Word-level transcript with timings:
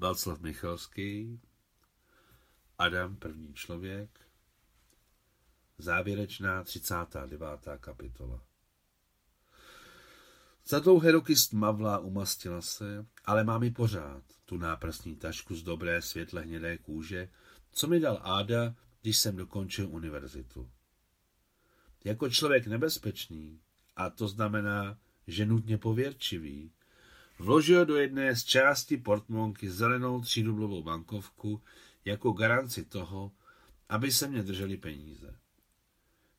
Václav 0.00 0.40
Michalský, 0.40 1.40
Adam, 2.78 3.16
první 3.16 3.54
člověk, 3.54 4.20
závěrečná 5.78 6.64
39. 6.64 7.44
kapitola. 7.80 8.44
Za 10.66 10.78
dlouhé 10.78 11.12
roky 11.12 11.36
stmavlá 11.36 11.98
umastila 11.98 12.60
se, 12.62 13.06
ale 13.24 13.44
mám 13.44 13.62
i 13.62 13.70
pořád 13.70 14.22
tu 14.44 14.56
náprstní 14.56 15.16
tašku 15.16 15.54
z 15.54 15.62
dobré 15.62 16.02
světle 16.02 16.42
hnědé 16.42 16.78
kůže, 16.78 17.28
co 17.72 17.86
mi 17.86 18.00
dal 18.00 18.20
Áda, 18.22 18.74
když 19.02 19.18
jsem 19.18 19.36
dokončil 19.36 19.88
univerzitu. 19.88 20.70
Jako 22.04 22.30
člověk 22.30 22.66
nebezpečný, 22.66 23.60
a 23.96 24.10
to 24.10 24.28
znamená, 24.28 24.98
že 25.26 25.46
nutně 25.46 25.78
pověrčivý, 25.78 26.72
vložil 27.40 27.86
do 27.86 27.96
jedné 27.96 28.36
z 28.36 28.44
části 28.44 28.96
portmonky 28.96 29.70
zelenou 29.70 30.20
třídublovou 30.20 30.82
bankovku 30.82 31.62
jako 32.04 32.32
garanci 32.32 32.84
toho, 32.84 33.32
aby 33.88 34.12
se 34.12 34.28
mě 34.28 34.42
drželi 34.42 34.76
peníze. 34.76 35.34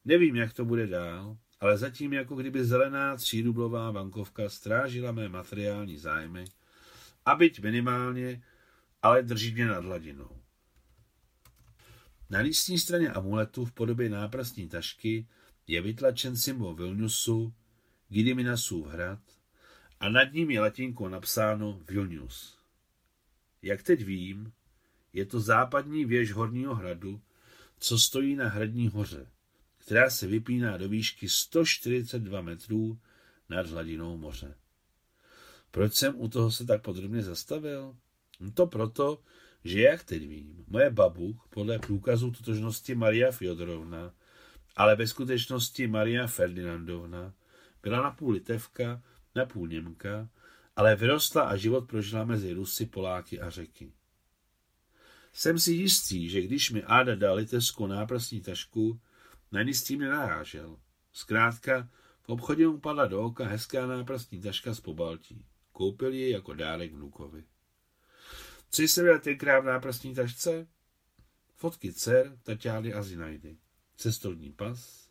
Nevím, 0.05 0.35
jak 0.35 0.53
to 0.53 0.65
bude 0.65 0.87
dál, 0.87 1.37
ale 1.59 1.77
zatím 1.77 2.13
jako 2.13 2.35
kdyby 2.35 2.65
zelená 2.65 3.15
třídublová 3.15 3.91
bankovka 3.91 4.49
strážila 4.49 5.11
mé 5.11 5.29
materiální 5.29 5.97
zájmy 5.97 6.45
a 7.25 7.35
byť 7.35 7.61
minimálně, 7.61 8.43
ale 9.01 9.23
drží 9.23 9.53
mě 9.53 9.65
nad 9.65 9.85
hladinou. 9.85 10.41
Na 12.29 12.39
lístní 12.39 12.79
straně 12.79 13.09
amuletu 13.09 13.65
v 13.65 13.71
podobě 13.71 14.09
náprstní 14.09 14.69
tašky 14.69 15.27
je 15.67 15.81
vytlačen 15.81 16.37
symbol 16.37 16.75
Vilniusu, 16.75 17.53
Gidiminasův 18.09 18.87
hrad 18.87 19.19
a 20.01 20.09
nad 20.09 20.33
ním 20.33 20.51
je 20.51 20.61
latinkou 20.61 21.07
napsáno 21.07 21.81
Vilnius. 21.87 22.57
Jak 23.61 23.83
teď 23.83 24.03
vím, 24.05 24.53
je 25.13 25.25
to 25.25 25.39
západní 25.39 26.05
věž 26.05 26.31
Horního 26.31 26.75
hradu, 26.75 27.21
co 27.79 27.99
stojí 27.99 28.35
na 28.35 28.49
Hradní 28.49 28.87
hoře, 28.87 29.27
která 29.77 30.09
se 30.09 30.27
vypíná 30.27 30.77
do 30.77 30.89
výšky 30.89 31.29
142 31.29 32.41
metrů 32.41 32.99
nad 33.49 33.67
hladinou 33.67 34.17
moře. 34.17 34.55
Proč 35.71 35.93
jsem 35.93 36.21
u 36.21 36.27
toho 36.27 36.51
se 36.51 36.65
tak 36.65 36.81
podrobně 36.81 37.23
zastavil? 37.23 37.95
No 38.39 38.51
to 38.51 38.67
proto, 38.67 39.21
že 39.63 39.81
jak 39.81 40.03
teď 40.03 40.27
vím, 40.27 40.65
moje 40.67 40.89
babu 40.89 41.39
podle 41.49 41.79
průkazu 41.79 42.31
totožnosti 42.31 42.95
Maria 42.95 43.31
Fjodorovna, 43.31 44.13
ale 44.75 44.95
ve 44.95 45.07
skutečnosti 45.07 45.87
Maria 45.87 46.27
Ferdinandovna, 46.27 47.33
byla 47.83 48.03
napůl 48.03 48.31
litevka, 48.31 49.01
napůl 49.35 49.67
Němka, 49.67 50.29
ale 50.75 50.95
vyrostla 50.95 51.41
a 51.41 51.55
život 51.55 51.87
prožila 51.87 52.25
mezi 52.25 52.53
Rusy, 52.53 52.85
Poláky 52.85 53.41
a 53.41 53.49
Řeky. 53.49 53.91
Jsem 55.33 55.59
si 55.59 55.71
jistý, 55.71 56.29
že 56.29 56.41
když 56.41 56.71
mi 56.71 56.83
Áda 56.83 57.15
dal 57.15 57.35
litevskou 57.35 57.87
náprstní 57.87 58.41
tašku, 58.41 58.99
na 59.51 59.63
ní 59.63 59.73
s 59.73 59.83
tím 59.83 59.99
nenarážel. 59.99 60.79
Zkrátka, 61.13 61.89
v 62.21 62.29
obchodě 62.29 62.67
mu 62.67 62.79
padla 62.79 63.05
do 63.05 63.21
oka 63.21 63.45
hezká 63.45 63.87
náprstní 63.87 64.41
taška 64.41 64.73
z 64.73 64.79
Pobaltí. 64.79 65.45
Koupil 65.71 66.13
ji 66.13 66.29
jako 66.29 66.53
dárek 66.53 66.93
vnukovi. 66.93 67.43
Co 68.69 68.87
se 68.87 69.03
byl 69.03 69.19
tenkrát 69.19 69.59
v 69.59 69.65
náprstní 69.65 70.15
tašce? 70.15 70.67
Fotky 71.55 71.93
dcer, 71.93 72.37
Tatiány 72.43 72.93
a 72.93 73.03
Zinajdy. 73.03 73.57
Cestovní 73.97 74.51
pas, 74.51 75.09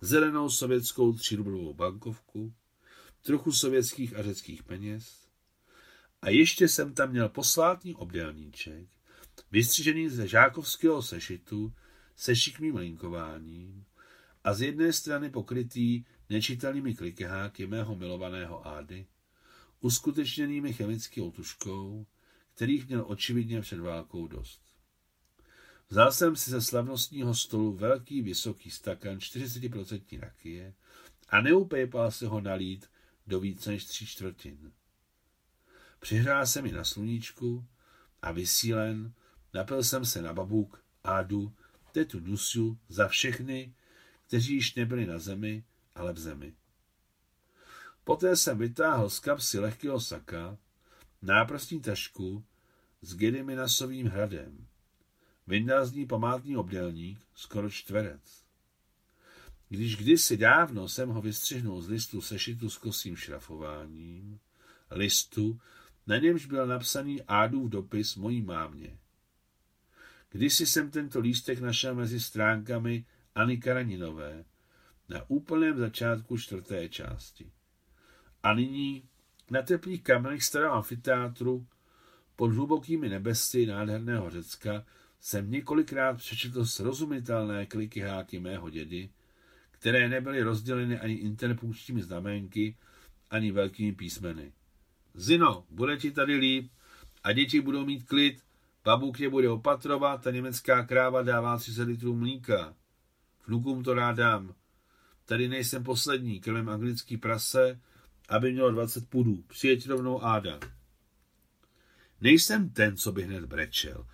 zelenou 0.00 0.50
sovětskou 0.50 1.12
třirublovou 1.12 1.74
bankovku, 1.74 2.54
trochu 3.26 3.52
sovětských 3.52 4.16
a 4.16 4.22
řeckých 4.22 4.62
peněz. 4.62 5.26
A 6.22 6.30
ještě 6.30 6.68
jsem 6.68 6.94
tam 6.94 7.10
měl 7.10 7.28
posvátný 7.28 7.94
obdélníček, 7.94 8.88
vystřižený 9.50 10.08
ze 10.08 10.28
žákovského 10.28 11.02
sešitu 11.02 11.72
se 12.16 12.36
šikmým 12.36 12.76
linkováním 12.76 13.84
a 14.44 14.54
z 14.54 14.62
jedné 14.62 14.92
strany 14.92 15.30
pokrytý 15.30 16.04
nečitelnými 16.30 16.94
klikeháky 16.94 17.66
mého 17.66 17.96
milovaného 17.96 18.66
Ády, 18.66 19.06
uskutečněnými 19.80 20.72
chemickou 20.72 21.30
tuškou, 21.30 22.06
kterých 22.54 22.88
měl 22.88 23.04
očividně 23.06 23.60
před 23.60 23.80
válkou 23.80 24.26
dost. 24.26 24.60
Vzal 25.88 26.12
jsem 26.12 26.36
si 26.36 26.50
ze 26.50 26.62
slavnostního 26.62 27.34
stolu 27.34 27.72
velký 27.72 28.22
vysoký 28.22 28.70
stakan 28.70 29.18
40% 29.18 30.20
rakie 30.20 30.74
a 31.28 31.40
neupejpal 31.40 32.10
se 32.10 32.26
ho 32.26 32.40
nalít 32.40 32.86
do 33.26 33.40
více 33.40 33.70
než 33.70 33.84
tří 33.84 34.06
čtvrtin. 34.06 34.72
Přihrál 36.00 36.46
jsem 36.46 36.64
mi 36.64 36.72
na 36.72 36.84
sluníčku 36.84 37.66
a 38.22 38.32
vysílen 38.32 39.12
napil 39.54 39.84
jsem 39.84 40.04
se 40.04 40.22
na 40.22 40.32
babuk, 40.32 40.84
Ádu, 41.04 41.52
tetu 41.92 42.20
Nusiu 42.20 42.78
za 42.88 43.08
všechny, 43.08 43.74
kteří 44.26 44.54
již 44.54 44.74
nebyli 44.74 45.06
na 45.06 45.18
zemi, 45.18 45.64
ale 45.94 46.12
v 46.12 46.18
zemi. 46.18 46.54
Poté 48.04 48.36
jsem 48.36 48.58
vytáhl 48.58 49.10
z 49.10 49.18
kapsy 49.18 49.58
lehkého 49.58 50.00
saka 50.00 50.58
náprstní 51.22 51.80
tašku 51.80 52.44
s 53.02 53.16
Gediminasovým 53.16 54.06
hradem. 54.06 54.66
Vyndal 55.46 55.86
z 55.86 55.92
ní 55.92 56.06
památný 56.06 56.56
obdělník, 56.56 57.26
skoro 57.34 57.70
čtverec. 57.70 58.45
Když 59.68 59.96
kdysi 59.96 60.36
dávno 60.36 60.88
jsem 60.88 61.08
ho 61.08 61.22
vystřihnul 61.22 61.82
z 61.82 61.88
listu 61.88 62.20
sešitu 62.20 62.70
s 62.70 62.78
kosým 62.78 63.16
šrafováním, 63.16 64.40
listu, 64.90 65.60
na 66.06 66.16
němž 66.16 66.46
byl 66.46 66.66
napsaný 66.66 67.22
Ádův 67.22 67.70
dopis 67.70 68.16
mojí 68.16 68.42
mámě. 68.42 68.98
Kdysi 70.30 70.66
jsem 70.66 70.90
tento 70.90 71.20
lístek 71.20 71.60
našel 71.60 71.94
mezi 71.94 72.20
stránkami 72.20 73.06
Ani 73.34 73.58
Karaninové 73.58 74.44
na 75.08 75.30
úplném 75.30 75.78
začátku 75.78 76.38
čtvrté 76.38 76.88
části. 76.88 77.52
A 78.42 78.54
nyní 78.54 79.08
na 79.50 79.62
teplých 79.62 80.02
kamenech 80.02 80.42
starého 80.42 80.72
amfiteátru 80.72 81.66
pod 82.36 82.52
hlubokými 82.52 83.08
nebesy 83.08 83.66
nádherného 83.66 84.30
Řecka 84.30 84.84
jsem 85.20 85.50
několikrát 85.50 86.16
přečetl 86.16 86.66
srozumitelné 86.66 87.66
kliky 87.66 88.00
háky 88.00 88.40
mého 88.40 88.70
dědy, 88.70 89.10
které 89.78 90.08
nebyly 90.08 90.42
rozděleny 90.42 90.98
ani 90.98 91.14
interpunkčními 91.14 92.02
znamenky, 92.02 92.76
ani 93.30 93.52
velkými 93.52 93.92
písmeny. 93.92 94.52
Zino, 95.14 95.64
bude 95.70 95.96
ti 95.96 96.10
tady 96.10 96.36
líp 96.36 96.70
a 97.24 97.32
děti 97.32 97.60
budou 97.60 97.86
mít 97.86 98.02
klid, 98.02 98.42
babuk 98.84 99.20
je 99.20 99.30
bude 99.30 99.48
opatrovat 99.48 100.26
a 100.26 100.30
německá 100.30 100.84
kráva 100.84 101.22
dává 101.22 101.58
30 101.58 101.82
litrů 101.82 102.16
mlíka. 102.16 102.74
Vnukům 103.46 103.82
to 103.82 103.94
rád 103.94 104.16
dám. 104.16 104.54
Tady 105.24 105.48
nejsem 105.48 105.84
poslední, 105.84 106.40
krmem 106.40 106.68
anglický 106.68 107.16
prase, 107.16 107.80
aby 108.28 108.52
mělo 108.52 108.70
20 108.70 109.08
pudů. 109.08 109.42
Přijeď 109.46 109.88
rovnou 109.88 110.24
Áda. 110.24 110.60
Nejsem 112.20 112.70
ten, 112.70 112.96
co 112.96 113.12
by 113.12 113.22
hned 113.22 113.44
brečel, 113.44 114.06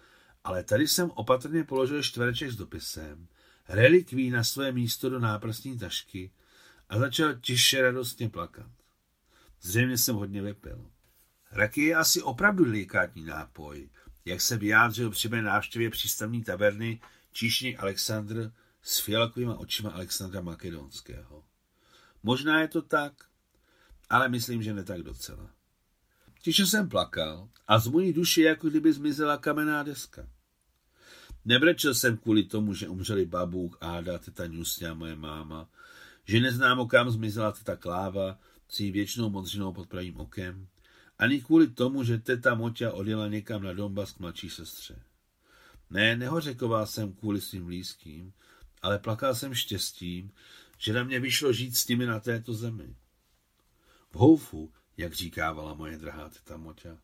ale 0.44 0.64
tady 0.64 0.88
jsem 0.88 1.10
opatrně 1.10 1.64
položil 1.64 2.02
čtvereček 2.02 2.50
s 2.50 2.56
dopisem, 2.56 3.26
relikví 3.68 4.30
na 4.30 4.44
své 4.44 4.72
místo 4.72 5.10
do 5.10 5.18
náprstní 5.18 5.78
tašky 5.78 6.30
a 6.88 6.98
začal 6.98 7.34
tiše 7.34 7.82
radostně 7.82 8.28
plakat. 8.28 8.70
Zřejmě 9.60 9.98
jsem 9.98 10.16
hodně 10.16 10.42
vypil. 10.42 10.90
Raky 11.50 11.82
je 11.82 11.96
asi 11.96 12.22
opravdu 12.22 12.64
delikátní 12.64 13.24
nápoj, 13.24 13.88
jak 14.24 14.40
se 14.40 14.56
vyjádřil 14.56 15.10
při 15.10 15.28
mé 15.28 15.42
návštěvě 15.42 15.90
přístavní 15.90 16.44
taverny 16.44 17.00
číšník 17.32 17.80
Alexandr 17.80 18.52
s 18.82 18.98
fialkovými 18.98 19.52
očima 19.52 19.90
Alexandra 19.90 20.40
Makedonského. 20.40 21.44
Možná 22.22 22.60
je 22.60 22.68
to 22.68 22.82
tak, 22.82 23.12
ale 24.10 24.28
myslím, 24.28 24.62
že 24.62 24.74
ne 24.74 24.84
tak 24.84 25.02
docela. 25.02 25.50
Tiše 26.42 26.66
jsem 26.66 26.88
plakal 26.88 27.48
a 27.68 27.78
z 27.78 27.86
mojí 27.86 28.12
duše 28.12 28.42
jako 28.42 28.70
kdyby 28.70 28.92
zmizela 28.92 29.36
kamenná 29.36 29.82
deska. 29.82 30.28
Nebrečel 31.44 31.94
jsem 31.94 32.16
kvůli 32.16 32.42
tomu, 32.42 32.74
že 32.74 32.88
umřeli 32.88 33.26
babůk, 33.26 33.78
Áda, 33.80 34.18
teta 34.18 34.46
Nusně 34.46 34.88
a 34.88 34.94
moje 34.94 35.16
máma, 35.16 35.68
že 36.24 36.40
neznámo 36.40 36.86
kam 36.86 37.10
zmizela 37.10 37.52
teta 37.52 37.76
Kláva 37.76 38.38
s 38.68 38.80
jí 38.80 38.90
věčnou 38.90 39.30
modřinou 39.30 39.72
pod 39.72 39.88
pravým 39.88 40.16
okem, 40.16 40.68
ani 41.18 41.40
kvůli 41.40 41.68
tomu, 41.68 42.04
že 42.04 42.18
teta 42.18 42.54
Moťa 42.54 42.92
odjela 42.92 43.28
někam 43.28 43.62
na 43.62 43.72
Donbas 43.72 44.12
k 44.12 44.18
mladší 44.18 44.50
sestře. 44.50 45.02
Ne, 45.90 46.16
nehořekoval 46.16 46.86
jsem 46.86 47.12
kvůli 47.12 47.40
svým 47.40 47.64
blízkým, 47.64 48.32
ale 48.82 48.98
plakal 48.98 49.34
jsem 49.34 49.54
štěstím, 49.54 50.32
že 50.78 50.92
na 50.92 51.04
mě 51.04 51.20
vyšlo 51.20 51.52
žít 51.52 51.76
s 51.76 51.88
nimi 51.88 52.06
na 52.06 52.20
této 52.20 52.54
zemi. 52.54 52.96
V 54.10 54.14
houfu, 54.14 54.72
jak 54.96 55.12
říkávala 55.12 55.74
moje 55.74 55.98
drahá 55.98 56.28
teta 56.28 56.56
Moťa. 56.56 56.98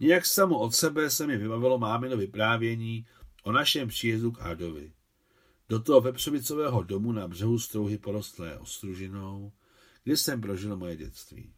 Nějak 0.00 0.26
samo 0.26 0.58
od 0.58 0.74
sebe 0.74 1.10
se 1.10 1.26
mi 1.26 1.36
vybavilo 1.36 1.78
mámino 1.78 2.16
vyprávění 2.16 3.06
o 3.42 3.52
našem 3.52 3.88
příjezdu 3.88 4.32
k 4.32 4.42
Ádovi. 4.42 4.92
Do 5.68 5.80
toho 5.80 6.00
vepřovicového 6.00 6.82
domu 6.82 7.12
na 7.12 7.28
břehu 7.28 7.58
strouhy 7.58 7.98
porostlé 7.98 8.58
ostružinou, 8.58 9.52
kde 10.04 10.16
jsem 10.16 10.40
prožil 10.40 10.76
moje 10.76 10.96
dětství. 10.96 11.52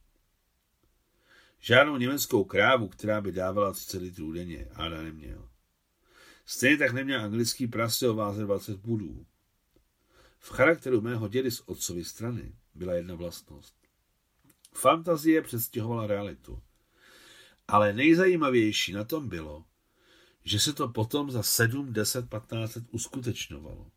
Žádnou 1.60 1.96
německou 1.96 2.44
krávu, 2.44 2.88
která 2.88 3.20
by 3.20 3.32
dávala 3.32 3.72
30 3.72 4.02
litrů 4.02 4.32
denně, 4.32 4.68
Áda 4.74 5.02
neměl. 5.02 5.48
Stejně 6.46 6.76
tak 6.76 6.92
neměl 6.92 7.20
anglický 7.20 7.66
prase 7.66 8.08
o 8.08 8.14
váze 8.14 8.44
20 8.44 8.82
pudů. 8.82 9.26
V 10.38 10.50
charakteru 10.50 11.00
mého 11.00 11.28
dědy 11.28 11.50
z 11.50 11.60
otcovy 11.66 12.04
strany 12.04 12.54
byla 12.74 12.94
jedna 12.94 13.14
vlastnost. 13.14 13.74
Fantazie 14.72 15.42
předstihovala 15.42 16.06
realitu. 16.06 16.62
Ale 17.70 17.92
nejzajímavější 17.92 18.92
na 18.92 19.04
tom 19.04 19.28
bylo, 19.28 19.64
že 20.44 20.60
se 20.60 20.72
to 20.72 20.88
potom 20.88 21.30
za 21.30 21.42
7, 21.42 21.92
10, 21.92 22.28
15 22.28 22.74
let 22.74 22.84
uskutečňovalo. 22.90 23.90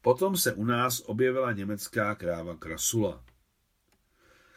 Potom 0.00 0.36
se 0.36 0.52
u 0.52 0.64
nás 0.64 1.00
objevila 1.00 1.52
německá 1.52 2.14
kráva 2.14 2.56
Krasula, 2.56 3.24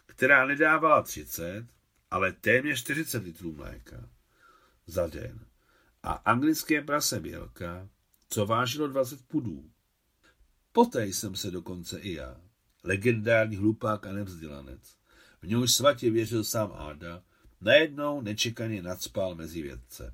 která 0.06 0.46
nedávala 0.46 1.02
30, 1.02 1.66
ale 2.12 2.32
téměř 2.32 2.80
40 2.80 3.24
litrů 3.24 3.54
mléka 3.54 4.10
za 4.86 5.08
den 5.08 5.46
a 6.04 6.12
anglické 6.12 6.82
prase 6.82 7.20
Bělka, 7.20 7.90
co 8.30 8.46
vážilo 8.46 8.88
20 8.88 9.28
pudů. 9.28 9.72
Poté 10.72 11.06
jsem 11.06 11.36
se 11.36 11.52
dokonce 11.52 12.00
i 12.00 12.14
já, 12.14 12.42
legendární 12.84 13.56
hlupák 13.56 14.06
a 14.06 14.12
nevzdělanec, 14.12 14.96
v 15.42 15.48
něhož 15.48 15.74
svatě 15.74 16.12
věřil 16.12 16.44
sám 16.44 16.74
Áda, 16.76 17.24
najednou 17.64 18.22
nečekaně 18.22 18.82
nadspal 18.82 19.36
mezi 19.36 19.62
vědce. 19.62 20.14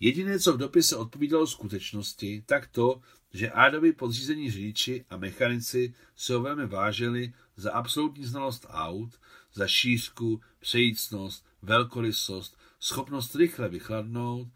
Jediné, 0.00 0.38
co 0.38 0.52
v 0.52 0.58
dopise 0.58 0.96
odpovídalo 0.96 1.46
skutečnosti, 1.46 2.42
tak 2.46 2.66
to, 2.66 3.00
že 3.32 3.50
Ádovi 3.50 3.92
podřízení 3.92 4.50
řidiči 4.50 5.04
a 5.10 5.16
mechanici 5.16 5.94
se 6.16 6.34
ho 6.34 6.40
velmi 6.40 6.66
vážili 6.66 7.32
za 7.56 7.72
absolutní 7.72 8.24
znalost 8.24 8.66
aut, 8.68 9.20
za 9.52 9.66
šířku, 9.66 10.40
přejícnost, 10.58 11.46
velkorysost, 11.62 12.58
schopnost 12.80 13.34
rychle 13.34 13.68
vychladnout 13.68 14.48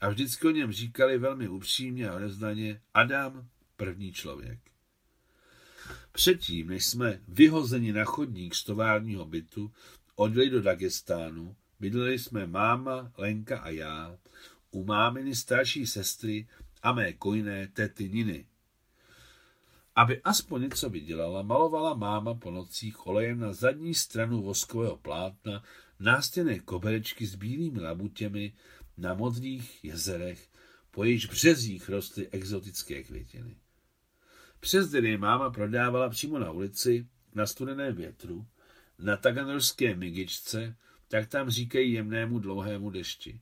a 0.00 0.08
vždycky 0.08 0.46
o 0.46 0.50
něm 0.50 0.72
říkali 0.72 1.18
velmi 1.18 1.48
upřímně 1.48 2.08
a 2.08 2.16
odezdaně 2.16 2.80
Adam, 2.94 3.48
první 3.76 4.12
člověk. 4.12 4.58
Předtím, 6.12 6.68
než 6.68 6.86
jsme 6.86 7.20
vyhozeni 7.28 7.92
na 7.92 8.04
chodník 8.04 8.54
z 8.54 8.64
továrního 8.64 9.24
bytu, 9.24 9.72
odjeli 10.18 10.50
do 10.50 10.62
Dagestánu, 10.62 11.56
bydleli 11.80 12.18
jsme 12.18 12.46
máma, 12.46 13.12
Lenka 13.16 13.58
a 13.58 13.68
já 13.68 14.18
u 14.70 14.84
máminy 14.84 15.34
starší 15.34 15.86
sestry 15.86 16.48
a 16.82 16.92
mé 16.92 17.12
kojné 17.12 17.68
tety 17.68 18.08
Niny. 18.08 18.46
Aby 19.94 20.22
aspoň 20.22 20.62
něco 20.62 20.90
vydělala, 20.90 21.42
malovala 21.42 21.94
máma 21.94 22.34
po 22.34 22.50
nocích 22.50 23.06
olejem 23.06 23.40
na 23.40 23.52
zadní 23.52 23.94
stranu 23.94 24.42
voskového 24.42 24.96
plátna 24.96 25.62
nástěné 26.00 26.58
koberečky 26.58 27.26
s 27.26 27.34
bílými 27.34 27.80
labutěmi 27.80 28.52
na 28.96 29.14
modrých 29.14 29.84
jezerech, 29.84 30.48
po 30.90 31.04
jejichž 31.04 31.26
březích 31.26 31.88
rostly 31.88 32.28
exotické 32.28 33.02
květiny. 33.02 33.56
Přes 34.60 34.90
den 34.90 35.20
máma 35.20 35.50
prodávala 35.50 36.08
přímo 36.08 36.38
na 36.38 36.50
ulici, 36.50 37.06
na 37.34 37.46
studeném 37.46 37.94
větru, 37.94 38.46
na 38.98 39.16
taganorské 39.16 39.94
migičce, 39.94 40.76
tak 41.08 41.28
tam 41.28 41.50
říkají 41.50 41.92
jemnému 41.92 42.38
dlouhému 42.38 42.90
dešti. 42.90 43.40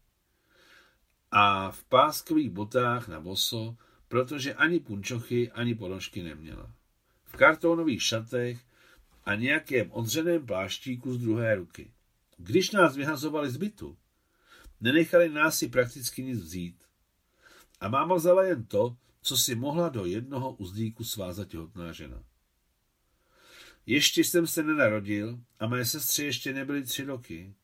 A 1.31 1.70
v 1.70 1.85
páskových 1.85 2.50
botách 2.50 3.08
na 3.08 3.20
boso, 3.20 3.76
protože 4.08 4.55
ani 4.55 4.81
punčochy, 4.81 5.50
ani 5.50 5.75
ponožky 5.75 6.23
neměla. 6.23 6.70
V 7.25 7.37
kartonových 7.37 8.03
šatech 8.03 8.61
a 9.25 9.35
nějakém 9.35 9.93
odřeném 9.93 10.47
pláštíku 10.47 11.14
z 11.14 11.19
druhé 11.19 11.55
ruky. 11.55 11.91
Když 12.37 12.70
nás 12.70 12.97
vyhazovali 12.97 13.50
z 13.50 13.56
bytu, 13.56 13.97
nenechali 14.81 15.29
nás 15.29 15.58
si 15.58 15.69
prakticky 15.69 16.23
nic 16.23 16.41
vzít. 16.41 16.76
A 17.81 17.88
máma 17.88 18.14
vzala 18.14 18.44
jen 18.44 18.64
to, 18.64 18.97
co 19.23 19.37
si 19.37 19.55
mohla 19.55 19.88
do 19.88 20.05
jednoho 20.05 20.53
uzdíku 20.53 21.05
svázat 21.05 21.49
těhotná 21.49 21.93
žena. 21.93 22.23
Ještě 23.86 24.24
jsem 24.24 24.46
se 24.46 24.62
nenarodil 24.62 25.40
a 25.58 25.66
mé 25.66 25.84
sestře 25.84 26.24
ještě 26.24 26.52
nebyly 26.52 26.82
tři 26.82 27.04
roky, 27.04 27.54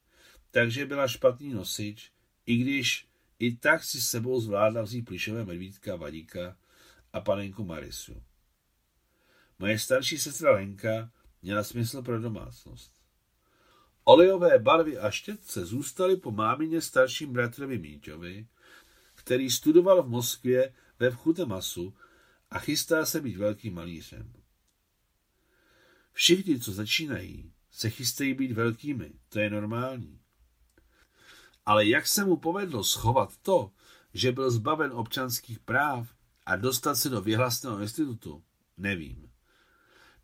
takže 0.50 0.86
byla 0.86 1.08
špatný 1.08 1.48
nosič, 1.54 2.12
i 2.46 2.56
když 2.56 3.06
i 3.38 3.56
tak 3.56 3.84
si 3.84 4.00
s 4.00 4.08
sebou 4.08 4.40
zvládla 4.40 4.82
vzít 4.82 5.02
plišové 5.02 5.44
medvídka 5.44 5.96
Vadíka 5.96 6.56
a 7.12 7.20
panenku 7.20 7.64
Marisu. 7.64 8.22
Moje 9.58 9.78
starší 9.78 10.18
sestra 10.18 10.52
Lenka 10.52 11.10
měla 11.42 11.64
smysl 11.64 12.02
pro 12.02 12.20
domácnost. 12.20 12.92
Olejové 14.04 14.58
barvy 14.58 14.98
a 14.98 15.10
štětce 15.10 15.66
zůstaly 15.66 16.16
po 16.16 16.30
mámině 16.30 16.80
starším 16.80 17.32
bratrovi 17.32 17.78
Míťovi, 17.78 18.46
který 19.14 19.50
studoval 19.50 20.02
v 20.02 20.08
Moskvě 20.08 20.74
ve 20.98 21.10
Vchutemasu 21.10 21.94
a 22.50 22.58
chystá 22.58 23.06
se 23.06 23.20
být 23.20 23.36
velkým 23.36 23.74
malířem. 23.74 24.41
Všichni, 26.12 26.60
co 26.60 26.72
začínají, 26.72 27.52
se 27.70 27.90
chystají 27.90 28.34
být 28.34 28.52
velkými, 28.52 29.12
to 29.28 29.40
je 29.40 29.50
normální. 29.50 30.20
Ale 31.66 31.86
jak 31.86 32.06
se 32.06 32.24
mu 32.24 32.36
povedlo 32.36 32.84
schovat 32.84 33.36
to, 33.36 33.70
že 34.14 34.32
byl 34.32 34.50
zbaven 34.50 34.92
občanských 34.92 35.58
práv 35.58 36.14
a 36.46 36.56
dostat 36.56 36.94
se 36.94 37.08
do 37.08 37.20
vyhlasného 37.20 37.80
institutu, 37.80 38.42
nevím. 38.76 39.30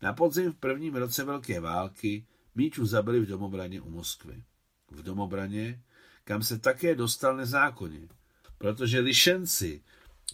Na 0.01 0.13
podzim 0.13 0.51
v 0.51 0.55
prvním 0.55 0.95
roce 0.95 1.23
Velké 1.23 1.59
války 1.59 2.25
Míču 2.55 2.85
zabili 2.85 3.19
v 3.19 3.25
domobraně 3.25 3.81
u 3.81 3.89
Moskvy. 3.89 4.43
V 4.91 5.03
domobraně, 5.03 5.83
kam 6.23 6.43
se 6.43 6.59
také 6.59 6.95
dostal 6.95 7.37
nezákonně, 7.37 8.07
protože 8.57 8.99
lišenci 8.99 9.83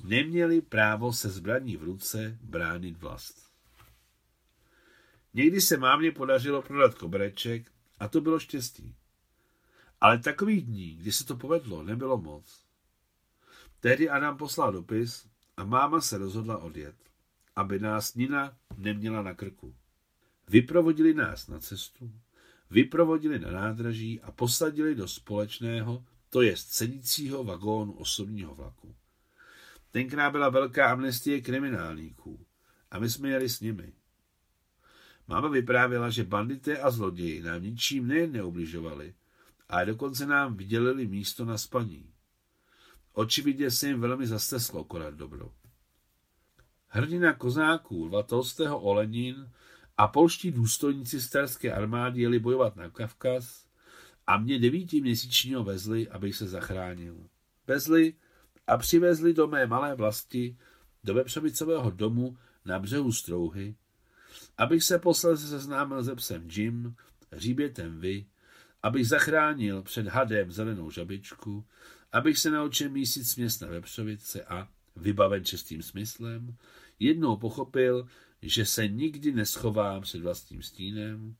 neměli 0.04 0.62
právo 0.62 1.14
se 1.14 1.30
zbraní 1.30 1.78
v 1.78 1.84
ruce 1.84 2.38
bránit 2.42 2.98
vlast. 2.98 3.55
Někdy 5.36 5.62
se 5.62 5.78
mámě 5.78 6.12
podařilo 6.12 6.62
prodat 6.62 6.96
kobereček 6.96 7.72
a 8.00 8.08
to 8.08 8.22
bylo 8.22 8.40
štěstí. 8.40 8.96
Ale 10.02 10.20
takových 10.20 10.66
dní, 10.66 10.96
kdy 10.96 11.12
se 11.12 11.26
to 11.26 11.36
povedlo, 11.36 11.84
nebylo 11.84 12.18
moc. 12.18 12.66
Tehdy 13.80 14.10
Adam 14.10 14.38
poslal 14.38 14.72
dopis 14.72 15.28
a 15.58 15.64
máma 15.64 16.02
se 16.02 16.18
rozhodla 16.18 16.58
odjet, 16.58 16.96
aby 17.56 17.80
nás 17.80 18.16
Nina 18.16 18.58
neměla 18.78 19.22
na 19.22 19.34
krku. 19.34 19.76
Vyprovodili 20.48 21.14
nás 21.14 21.48
na 21.48 21.60
cestu, 21.60 22.12
vyprovodili 22.72 23.40
na 23.40 23.52
nádraží 23.52 24.22
a 24.22 24.32
posadili 24.32 24.96
do 24.96 25.08
společného, 25.08 26.06
to 26.30 26.42
je 26.42 26.58
sedícího 26.58 27.44
vagónu 27.44 27.94
osobního 27.94 28.56
vlaku. 28.56 28.96
Tenkrát 29.92 30.30
byla 30.30 30.50
velká 30.50 30.92
amnestie 30.92 31.42
kriminálníků 31.42 32.46
a 32.92 33.00
my 33.00 33.10
jsme 33.10 33.30
jeli 33.30 33.50
s 33.50 33.60
nimi. 33.60 33.94
Máma 35.28 35.48
vyprávěla, 35.48 36.10
že 36.10 36.24
bandité 36.24 36.78
a 36.78 36.92
zloději 36.92 37.42
nám 37.42 37.64
ničím 37.64 38.08
nejen 38.08 38.32
neubližovali, 38.32 39.14
ale 39.70 39.86
dokonce 39.86 40.26
nám 40.26 40.58
vydělili 40.58 41.08
místo 41.08 41.46
na 41.46 41.58
spaní. 41.58 42.10
Očividně 43.14 43.72
se 43.72 43.88
jim 43.88 44.02
velmi 44.02 44.28
zasteslo 44.28 44.84
konat 44.84 45.14
dobro. 45.14 45.52
Hrdina 46.88 47.34
kozáků 47.34 48.06
Lva 48.06 48.24
Tolstého 48.24 48.80
Olenin 48.80 49.52
a 49.98 50.08
polští 50.08 50.52
důstojníci 50.52 51.22
starské 51.22 51.74
armády 51.74 52.22
jeli 52.22 52.40
bojovat 52.40 52.76
na 52.76 52.90
Kavkaz 52.90 53.66
a 54.28 54.38
mě 54.38 54.60
devítiměsíčního 54.60 55.64
vezli, 55.64 56.10
abych 56.10 56.36
se 56.36 56.48
zachránil. 56.48 57.18
Vezli 57.68 58.14
a 58.68 58.78
přivezli 58.78 59.34
do 59.34 59.48
mé 59.48 59.68
malé 59.68 59.96
vlasti, 59.96 60.58
do 61.04 61.14
Vepřovicového 61.14 61.92
domu 61.92 62.38
na 62.66 62.80
břehu 62.80 63.12
Strouhy, 63.12 63.76
abych 64.58 64.84
se 64.84 65.00
posledně 65.00 65.48
seznámil 65.48 66.04
se 66.04 66.16
psem 66.16 66.48
Jim, 66.52 66.96
hříbětem 67.32 68.00
Vy, 68.00 68.26
abych 68.84 69.08
zachránil 69.08 69.82
před 69.82 70.08
hadem 70.08 70.52
zelenou 70.52 70.92
žabičku, 70.92 71.66
abych 72.12 72.38
se 72.38 72.52
naučil 72.52 72.90
mísit 72.90 73.24
směs 73.24 73.60
na 73.60 73.68
Vepřovice 73.68 74.44
a, 74.44 74.68
vybaven 74.96 75.46
čestým 75.46 75.82
smyslem, 75.82 76.58
jednou 77.00 77.38
pochopil, 77.38 78.08
že 78.42 78.66
se 78.66 78.88
nikdy 78.88 79.32
neschovám 79.32 80.02
před 80.02 80.22
vlastním 80.22 80.64
stínem, 80.64 81.36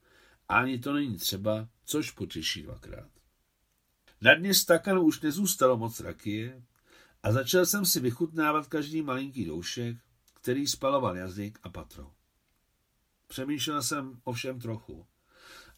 ani 0.50 0.80
to 0.80 0.94
není 0.94 1.18
třeba, 1.18 1.68
což 1.86 2.12
potěší 2.12 2.62
dvakrát. 2.62 3.10
Na 4.22 4.36
dně 4.36 4.54
stakanu 4.54 5.02
už 5.02 5.22
nezůstalo 5.22 5.78
moc 5.78 6.00
rakie 6.00 6.64
a 7.24 7.32
začal 7.32 7.66
jsem 7.66 7.86
si 7.86 8.00
vychutnávat 8.00 8.68
každý 8.68 9.02
malinký 9.02 9.46
doušek, 9.46 9.98
který 10.34 10.68
spaloval 10.68 11.18
jazyk 11.18 11.60
a 11.64 11.70
patro. 11.70 12.15
Přemýšlel 13.28 13.84
jsem 13.84 14.20
ovšem 14.24 14.60
trochu 14.60 15.06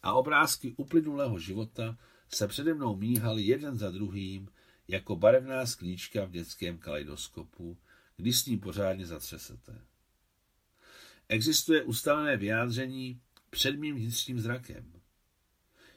a 0.02 0.12
obrázky 0.12 0.74
uplynulého 0.76 1.38
života 1.38 1.98
se 2.28 2.48
přede 2.48 2.74
mnou 2.74 2.96
míhaly 2.96 3.42
jeden 3.42 3.78
za 3.78 3.90
druhým 3.90 4.48
jako 4.88 5.16
barevná 5.16 5.66
sklíčka 5.66 6.24
v 6.24 6.30
dětském 6.30 6.78
kaleidoskopu, 6.78 7.78
když 8.16 8.38
s 8.38 8.46
ní 8.46 8.58
pořádně 8.58 9.06
zatřesete. 9.06 9.80
Existuje 11.28 11.82
ustálené 11.82 12.36
vyjádření 12.36 13.20
před 13.50 13.76
mým 13.76 13.96
vnitřním 13.96 14.40
zrakem. 14.40 14.92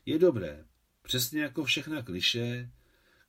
je 0.05 0.19
dobré, 0.19 0.65
přesně 1.01 1.41
jako 1.41 1.63
všechna 1.63 2.03
kliše, 2.03 2.71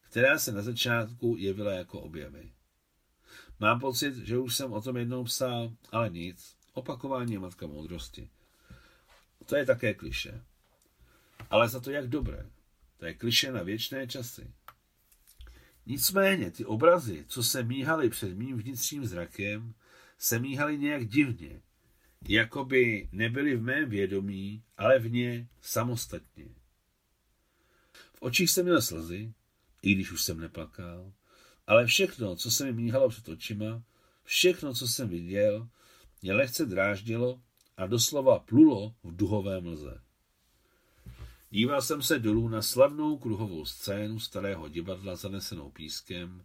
která 0.00 0.38
se 0.38 0.52
na 0.52 0.62
začátku 0.62 1.37
jevila 1.38 1.73
jako 1.73 2.00
objevy. 2.00 2.52
Mám 3.61 3.81
pocit, 3.81 4.17
že 4.17 4.38
už 4.38 4.57
jsem 4.57 4.73
o 4.73 4.83
tom 4.83 4.97
jednou 4.97 5.25
psal, 5.25 5.73
ale 5.91 6.11
nic. 6.11 6.57
Opakování 6.73 7.33
je 7.33 7.38
matka 7.38 7.67
moudrosti. 7.67 8.29
To 9.47 9.57
je 9.57 9.67
také 9.67 9.95
kliše. 9.95 10.45
Ale 11.50 11.69
za 11.69 11.81
to 11.81 11.91
jak 11.91 12.09
dobré. 12.09 12.50
To 12.97 13.07
je 13.07 13.14
kliše 13.14 13.52
na 13.52 13.62
věčné 13.62 14.07
časy. 14.07 14.50
Nicméně 15.87 16.50
ty 16.50 16.64
obrazy, 16.64 17.25
co 17.29 17.43
se 17.43 17.62
míhaly 17.62 18.11
před 18.11 18.37
mým 18.37 18.59
vnitřním 18.59 19.07
zrakem, 19.07 19.75
se 20.19 20.38
míhaly 20.38 20.79
nějak 20.79 21.09
divně, 21.09 21.62
jako 22.29 22.64
by 22.64 23.09
nebyly 23.12 23.57
v 23.57 23.62
mém 23.62 23.88
vědomí, 23.88 24.62
ale 24.76 24.99
v 24.99 25.12
ně 25.12 25.49
samostatně. 25.61 26.49
V 28.14 28.23
očích 28.23 28.50
jsem 28.50 28.64
měl 28.64 28.83
slzy, 28.83 29.33
i 29.83 29.95
když 29.95 30.12
už 30.12 30.23
jsem 30.23 30.41
neplakal, 30.41 31.12
ale 31.67 31.87
všechno, 31.87 32.37
co 32.37 32.50
se 32.50 32.64
mi 32.64 32.73
míhalo 32.73 33.09
před 33.09 33.29
očima, 33.29 33.83
všechno, 34.25 34.75
co 34.75 34.88
jsem 34.88 35.09
viděl, 35.09 35.69
mě 36.23 36.33
lehce 36.33 36.67
dráždilo 36.67 37.41
a 37.76 37.87
doslova 37.87 38.38
plulo 38.38 38.95
v 39.02 39.17
duhové 39.17 39.61
mlze. 39.61 40.00
Díval 41.50 41.83
jsem 41.83 42.02
se 42.02 42.19
dolů 42.19 42.49
na 42.49 42.62
slavnou 42.62 43.19
kruhovou 43.19 43.64
scénu 43.64 44.21
starého 44.21 44.69
divadla 44.69 45.17
zanesenou 45.17 45.71
pískem 45.71 46.45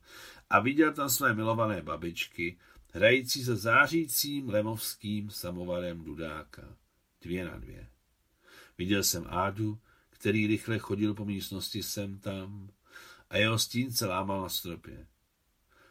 a 0.49 0.59
viděl 0.59 0.93
tam 0.93 1.09
své 1.09 1.33
milované 1.33 1.81
babičky, 1.81 2.57
hrající 2.93 3.43
se 3.43 3.55
zářícím 3.55 4.49
lemovským 4.49 5.29
samovarem 5.29 6.03
dudáka. 6.03 6.75
Dvě 7.21 7.45
na 7.45 7.57
dvě. 7.57 7.87
Viděl 8.77 9.03
jsem 9.03 9.27
Ádu, 9.29 9.79
který 10.09 10.47
rychle 10.47 10.79
chodil 10.79 11.13
po 11.13 11.25
místnosti 11.25 11.83
sem 11.83 12.19
tam 12.19 12.69
a 13.29 13.37
jeho 13.37 13.59
stín 13.59 13.91
se 13.91 14.05
lámal 14.05 14.41
na 14.41 14.49
stropě. 14.49 15.07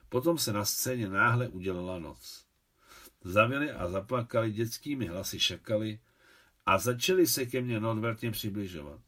Potom 0.09 0.39
se 0.39 0.53
na 0.53 0.65
scéně 0.65 1.09
náhle 1.09 1.49
udělala 1.49 1.99
noc. 1.99 2.46
Zavili 3.27 3.71
a 3.71 3.89
zaplakali 3.89 4.53
dětskými 4.53 5.07
hlasy 5.07 5.41
šakaly 5.41 5.99
a 6.67 6.79
začali 6.79 7.27
se 7.27 7.47
ke 7.47 7.61
mně 7.61 7.81
nodvrtně 7.81 8.31
přibližovat. 8.31 9.01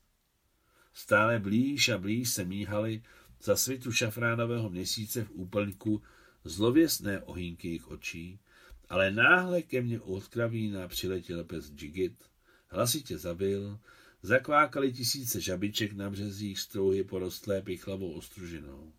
Stále 0.93 1.39
blíž 1.39 1.89
a 1.89 1.99
blíž 1.99 2.31
se 2.31 2.45
míhali 2.45 3.03
za 3.43 3.57
svitu 3.57 3.93
šafránového 3.93 4.71
měsíce 4.71 5.25
v 5.25 5.31
úplňku 5.31 6.03
zlověstné 6.45 7.21
ohýnky 7.21 7.69
jejich 7.69 7.89
očí, 7.89 8.41
ale 8.89 9.11
náhle 9.11 9.63
ke 9.63 9.83
mně 9.83 10.01
od 10.01 10.29
kravína 10.29 10.89
přiletěl 10.89 11.45
pes 11.45 11.73
Jigit, 11.81 12.25
hlasitě 12.69 13.19
zabil, 13.19 13.79
zakvákali 14.23 14.93
tisíce 14.93 15.41
žabiček 15.41 15.93
na 15.93 16.11
březích 16.11 16.61
strouhy 16.61 17.05
porostlé 17.05 17.63
pichlavou 17.63 18.13
ostružinou. 18.13 18.93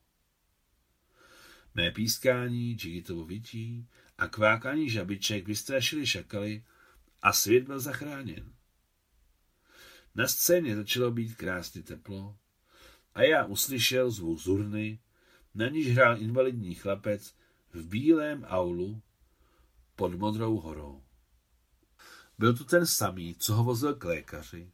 Mé 1.75 1.91
pískání, 1.91 2.69
Jigitovo 2.69 3.25
vytí 3.25 3.87
a 4.19 4.27
kvákání 4.27 4.89
žabiček 4.89 5.47
vystrašili 5.47 6.07
šakaly 6.07 6.63
a 7.21 7.33
svět 7.33 7.63
byl 7.63 7.79
zachráněn. 7.79 8.53
Na 10.15 10.27
scéně 10.27 10.75
začalo 10.75 11.11
být 11.11 11.35
krásně 11.35 11.83
teplo 11.83 12.37
a 13.15 13.21
já 13.21 13.45
uslyšel 13.45 14.11
zvuk 14.11 14.39
zurny, 14.39 14.99
na 15.55 15.67
níž 15.67 15.91
hrál 15.91 16.21
invalidní 16.21 16.75
chlapec 16.75 17.35
v 17.73 17.87
bílém 17.87 18.43
aulu 18.43 19.01
pod 19.95 20.13
Modrou 20.13 20.59
horou. 20.59 21.03
Byl 22.37 22.57
to 22.57 22.63
ten 22.63 22.85
samý, 22.85 23.35
co 23.35 23.53
ho 23.53 23.63
vozil 23.63 23.95
k 23.95 24.03
lékaři 24.03 24.71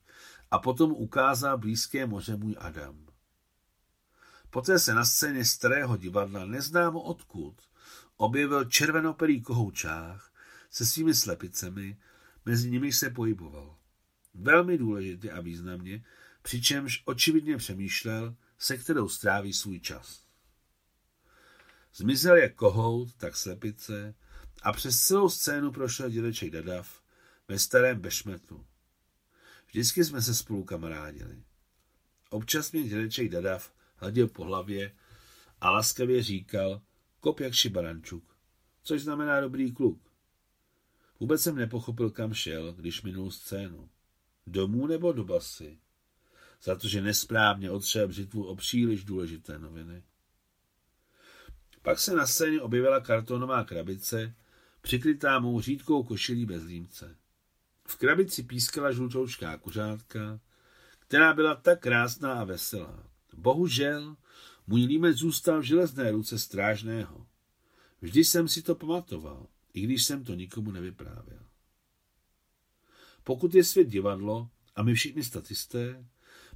a 0.52 0.60
potom 0.60 0.92
ukázal 0.92 1.58
blízké 1.58 2.06
moře 2.06 2.36
můj 2.36 2.56
Adam. 2.60 3.06
Poté 4.50 4.80
se 4.80 4.94
na 4.94 5.06
scéně 5.06 5.46
starého 5.46 5.98
divadla 5.98 6.46
neznámo 6.46 7.02
odkud 7.02 7.56
objevil 8.18 8.66
červenoperý 8.66 9.42
kohoučách 9.42 10.34
se 10.70 10.86
svými 10.86 11.14
slepicemi, 11.14 11.98
mezi 12.46 12.72
nimi 12.72 12.94
se 12.94 13.10
pohyboval. 13.10 13.78
Velmi 14.34 14.78
důležitě 14.78 15.32
a 15.32 15.42
významně, 15.42 16.04
přičemž 16.42 17.04
očividně 17.06 17.58
přemýšlel, 17.58 18.36
se 18.58 18.78
kterou 18.78 19.10
stráví 19.10 19.54
svůj 19.54 19.80
čas. 19.80 20.26
Zmizel 21.96 22.36
jak 22.36 22.56
kohout, 22.56 23.14
tak 23.14 23.36
slepice 23.36 24.16
a 24.62 24.74
přes 24.74 25.02
celou 25.02 25.30
scénu 25.30 25.72
prošel 25.72 26.10
dědeček 26.10 26.52
Dadav 26.52 27.02
ve 27.48 27.60
starém 27.60 28.00
bešmetu. 28.00 28.66
Vždycky 29.68 30.04
jsme 30.04 30.22
se 30.22 30.36
spolu 30.36 30.64
kamarádili. 30.64 31.44
Občas 32.30 32.72
mě 32.72 32.84
dědeček 32.84 33.30
Dadav 33.30 33.74
hladil 33.96 34.28
po 34.28 34.44
hlavě 34.44 34.96
a 35.62 35.72
laskavě 35.72 36.24
říkal, 36.24 36.82
kop 37.26 37.40
jak 37.40 37.54
šibarančuk, 37.54 38.24
což 38.84 39.02
znamená 39.02 39.42
dobrý 39.42 39.72
kluk. 39.72 40.00
Vůbec 41.20 41.42
jsem 41.42 41.56
nepochopil, 41.56 42.10
kam 42.10 42.34
šel, 42.34 42.74
když 42.74 43.02
minul 43.02 43.32
scénu. 43.32 43.90
Domů 44.48 44.88
nebo 44.88 45.12
do 45.12 45.24
basy? 45.24 45.80
Za 46.64 46.76
to, 46.76 46.88
že 46.88 47.02
nesprávně 47.02 47.72
otřel 47.72 48.08
břitvu 48.08 48.46
o 48.46 48.56
příliš 48.56 49.04
důležité 49.04 49.60
noviny. 49.60 50.04
Pak 51.82 52.00
se 52.00 52.16
na 52.16 52.28
scéně 52.28 52.62
objevila 52.62 53.00
kartonová 53.00 53.64
krabice, 53.64 54.36
přikrytá 54.82 55.40
mou 55.40 55.62
řídkou 55.62 56.04
košilí 56.04 56.46
bez 56.46 56.64
límce. 56.64 57.16
V 57.88 57.98
krabici 57.98 58.44
pískala 58.44 58.92
žlutoučká 58.92 59.58
kuřátka, 59.58 60.40
která 61.00 61.34
byla 61.34 61.56
tak 61.56 61.80
krásná 61.80 62.34
a 62.34 62.44
veselá. 62.44 63.10
Bohužel, 63.34 64.16
můj 64.68 64.86
límec 64.86 65.18
zůstal 65.18 65.60
v 65.62 65.64
železné 65.64 66.12
ruce 66.12 66.40
strážného. 66.40 67.28
Vždy 68.02 68.26
jsem 68.26 68.48
si 68.48 68.62
to 68.62 68.76
pamatoval, 68.76 69.48
i 69.74 69.82
když 69.82 70.04
jsem 70.04 70.24
to 70.24 70.34
nikomu 70.34 70.72
nevyprávěl. 70.72 71.46
Pokud 73.24 73.56
je 73.56 73.64
svět 73.64 73.90
divadlo 73.90 74.50
a 74.76 74.84
my 74.84 74.94
všichni 74.94 75.24
statisté, 75.24 76.06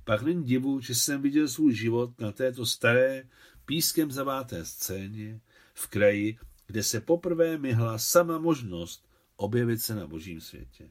pak 0.03 0.21
není 0.21 0.43
divu, 0.43 0.81
že 0.81 0.95
jsem 0.95 1.21
viděl 1.21 1.47
svůj 1.47 1.73
život 1.73 2.19
na 2.19 2.31
této 2.31 2.65
staré, 2.65 3.29
pískem 3.65 4.11
zaváté 4.11 4.65
scéně, 4.65 5.41
v 5.73 5.87
kraji, 5.87 6.37
kde 6.67 6.83
se 6.83 7.01
poprvé 7.01 7.57
myhla 7.57 7.97
sama 7.97 8.39
možnost 8.39 9.09
objevit 9.35 9.81
se 9.81 9.95
na 9.95 10.07
božím 10.07 10.41
světě. 10.41 10.89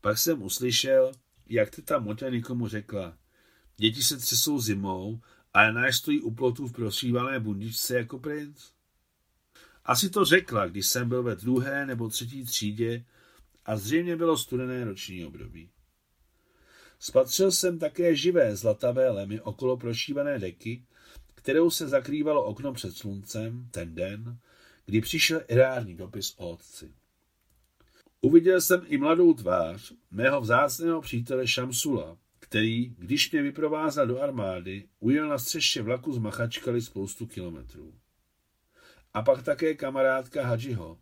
Pak 0.00 0.18
jsem 0.18 0.42
uslyšel, 0.42 1.12
jak 1.46 1.70
teta 1.70 1.98
Motě 1.98 2.30
nikomu 2.30 2.68
řekla, 2.68 3.18
děti 3.76 4.02
se 4.02 4.16
třesou 4.16 4.60
zimou 4.60 5.20
a 5.54 5.70
náš 5.70 5.96
stojí 5.96 6.20
u 6.20 6.30
plotu 6.30 6.66
v 6.66 6.72
prosívané 6.72 7.40
bundičce 7.40 7.96
jako 7.96 8.18
princ. 8.18 8.70
Asi 9.84 10.10
to 10.10 10.24
řekla, 10.24 10.66
když 10.66 10.86
jsem 10.86 11.08
byl 11.08 11.22
ve 11.22 11.36
druhé 11.36 11.86
nebo 11.86 12.08
třetí 12.08 12.44
třídě 12.44 13.04
a 13.64 13.76
zřejmě 13.76 14.16
bylo 14.16 14.36
studené 14.36 14.84
roční 14.84 15.26
období. 15.26 15.70
Spatřil 16.98 17.52
jsem 17.52 17.78
také 17.78 18.16
živé 18.16 18.56
zlatavé 18.56 19.10
lemy 19.10 19.40
okolo 19.40 19.76
prošívané 19.76 20.38
deky, 20.38 20.84
kterou 21.34 21.70
se 21.70 21.88
zakrývalo 21.88 22.44
okno 22.44 22.72
před 22.72 22.96
sluncem 22.96 23.68
ten 23.70 23.94
den, 23.94 24.38
kdy 24.86 25.00
přišel 25.00 25.42
irární 25.48 25.94
dopis 25.94 26.34
o 26.36 26.50
otci. 26.50 26.92
Uviděl 28.20 28.60
jsem 28.60 28.82
i 28.86 28.98
mladou 28.98 29.34
tvář 29.34 29.92
mého 30.10 30.40
vzácného 30.40 31.00
přítele 31.00 31.46
Šamsula, 31.46 32.16
který, 32.52 32.94
když 32.98 33.30
mě 33.30 33.42
vyprovázal 33.42 34.06
do 34.06 34.20
armády, 34.20 34.88
ujel 35.00 35.28
na 35.28 35.38
střeště 35.38 35.82
vlaku 35.82 36.12
z 36.12 36.18
Machačkali 36.18 36.82
spoustu 36.82 37.26
kilometrů. 37.26 37.94
A 39.14 39.22
pak 39.22 39.42
také 39.42 39.74
kamarádka 39.74 40.46
Hadžiho. 40.46 40.98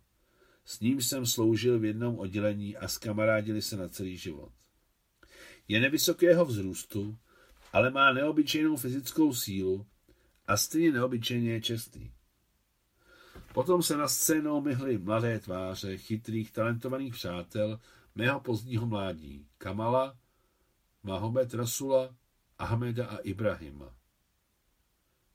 S 0.65 0.79
ním 0.79 1.01
jsem 1.01 1.25
sloužil 1.25 1.79
v 1.79 1.85
jednom 1.85 2.19
oddělení 2.19 2.77
a 2.77 2.87
skamarádili 2.87 3.61
se 3.61 3.77
na 3.77 3.87
celý 3.87 4.17
život. 4.17 4.51
Je 5.67 5.79
nevysokého 5.79 6.45
vzrůstu, 6.45 7.17
ale 7.73 7.89
má 7.89 8.13
neobyčejnou 8.13 8.75
fyzickou 8.75 9.33
sílu 9.33 9.85
a 10.45 10.57
stejně 10.57 10.91
neobyčejně 10.91 11.51
je 11.51 11.61
čestný. 11.61 12.11
Potom 13.53 13.83
se 13.83 13.97
na 13.97 14.07
scénou 14.07 14.61
myhly 14.61 14.97
mladé 14.97 15.39
tváře 15.39 15.97
chytrých, 15.97 16.51
talentovaných 16.51 17.13
přátel 17.13 17.79
mého 18.15 18.39
pozdního 18.39 18.85
mládí. 18.85 19.47
Kamala, 19.57 20.20
Mahomet 21.03 21.53
Rasula, 21.53 22.15
Ahmeda 22.57 23.05
a 23.05 23.17
Ibrahima. 23.17 23.95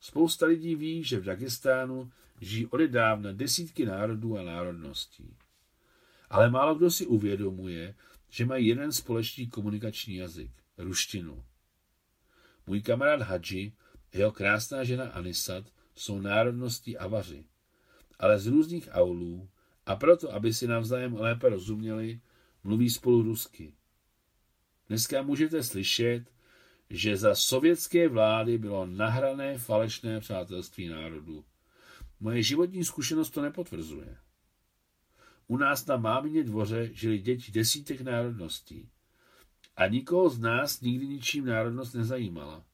Spousta 0.01 0.47
lidí 0.47 0.75
ví, 0.75 1.05
že 1.05 1.21
v 1.21 1.25
Dagestánu 1.25 2.13
žijí 2.41 2.67
odedávna 2.67 3.33
desítky 3.33 3.87
národů 3.87 4.39
a 4.39 4.43
národností. 4.43 5.37
Ale 6.31 6.51
málo 6.51 6.75
kdo 6.75 6.91
si 6.91 7.07
uvědomuje, 7.07 7.95
že 8.29 8.47
mají 8.47 8.67
jeden 8.67 8.93
společný 8.93 9.49
komunikační 9.49 10.15
jazyk– 10.15 10.51
ruštinu. 10.79 11.45
Můj 12.67 12.83
kamarád 12.83 13.21
Hadži 13.21 13.73
jeho 14.13 14.33
krásná 14.33 14.85
žena 14.85 15.09
Anisat 15.09 15.65
jsou 15.95 16.21
národností 16.21 16.99
Avaři, 16.99 17.45
ale 18.19 18.39
z 18.39 18.47
různých 18.47 18.89
aulů 18.93 19.49
a 19.87 19.97
proto, 19.97 20.35
aby 20.35 20.55
si 20.55 20.67
navzájem 20.67 21.15
lépe 21.15 21.49
rozuměli, 21.49 22.21
mluví 22.65 22.91
spolu 22.91 23.23
rusky. 23.23 23.73
Dneska 24.89 25.23
můžete 25.23 25.63
slyšet, 25.63 26.25
že 26.91 27.17
za 27.17 27.35
sovětské 27.35 28.09
vlády 28.09 28.59
bylo 28.59 28.87
nahrané 28.87 29.59
falešné 29.59 30.21
přátelství 30.21 30.89
národů. 30.89 31.45
Moje 32.21 32.43
životní 32.43 32.85
zkušenost 32.85 33.31
to 33.31 33.43
nepotvrzuje. 33.43 34.17
U 35.47 35.57
nás 35.57 35.87
na 35.87 35.97
mámině 35.97 36.45
dvoře 36.45 36.91
žili 36.93 37.19
děti 37.19 37.53
desítek 37.53 38.01
národností. 38.01 38.89
A 39.77 39.87
nikoho 39.87 40.31
z 40.31 40.39
nás 40.39 40.81
nikdy 40.81 41.07
ničím 41.07 41.47
národnost 41.47 41.95
nezajímala. 41.95 42.65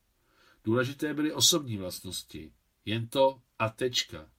Důležité 0.64 1.14
byly 1.14 1.33
osobní 1.33 1.76
vlastnosti. 1.76 2.52
Jen 2.85 3.09
to 3.09 3.42
a 3.59 3.69
tečka. 3.69 4.31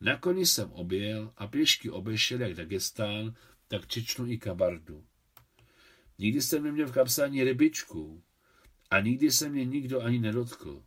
Na 0.00 0.18
koni 0.18 0.46
jsem 0.46 0.72
objel 0.72 1.32
a 1.36 1.46
pěšky 1.46 1.90
obešel 1.90 2.40
jak 2.40 2.54
Dagestán, 2.54 3.34
tak 3.68 3.86
Čečnu 3.86 4.26
i 4.26 4.38
Kabardu. 4.38 5.04
Nikdy 6.18 6.42
jsem 6.42 6.62
neměl 6.62 6.86
v 6.86 6.92
kapse 6.92 7.24
ani 7.24 7.44
rybičku 7.44 8.22
a 8.90 9.00
nikdy 9.00 9.32
se 9.32 9.48
mě 9.48 9.64
nikdo 9.64 10.00
ani 10.00 10.18
nedotkl. 10.18 10.82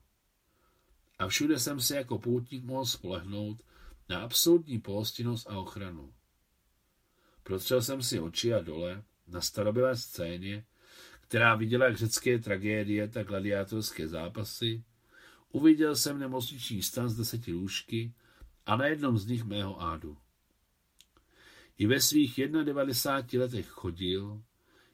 A 1.19 1.27
všude 1.27 1.59
jsem 1.59 1.81
se 1.81 1.95
jako 1.95 2.19
poutník 2.19 2.63
mohl 2.63 2.85
spolehnout 2.85 3.63
na 4.09 4.21
absolutní 4.21 4.79
pohostinnost 4.79 5.47
a 5.49 5.59
ochranu. 5.59 6.13
Protřel 7.43 7.81
jsem 7.81 8.01
si 8.03 8.19
oči 8.19 8.53
a 8.53 8.61
dole 8.61 9.03
na 9.27 9.41
starobylé 9.41 9.97
scéně, 9.97 10.65
která 11.21 11.55
viděla 11.55 11.85
jak 11.85 11.97
řecké 11.97 12.39
tragédie, 12.39 13.07
tak 13.07 13.27
gladiátorské 13.27 14.07
zápasy, 14.07 14.83
uviděl 15.51 15.95
jsem 15.95 16.19
nemocniční 16.19 16.83
stan 16.83 17.09
z 17.09 17.15
deseti 17.15 17.53
lůžky 17.53 18.13
a 18.65 18.75
na 18.75 18.85
jednom 18.85 19.17
z 19.17 19.27
nich 19.27 19.43
mého 19.43 19.81
ádu. 19.81 20.17
I 21.77 21.87
ve 21.87 22.01
svých 22.01 22.39
91 22.63 23.43
letech 23.43 23.67
chodil, 23.67 24.43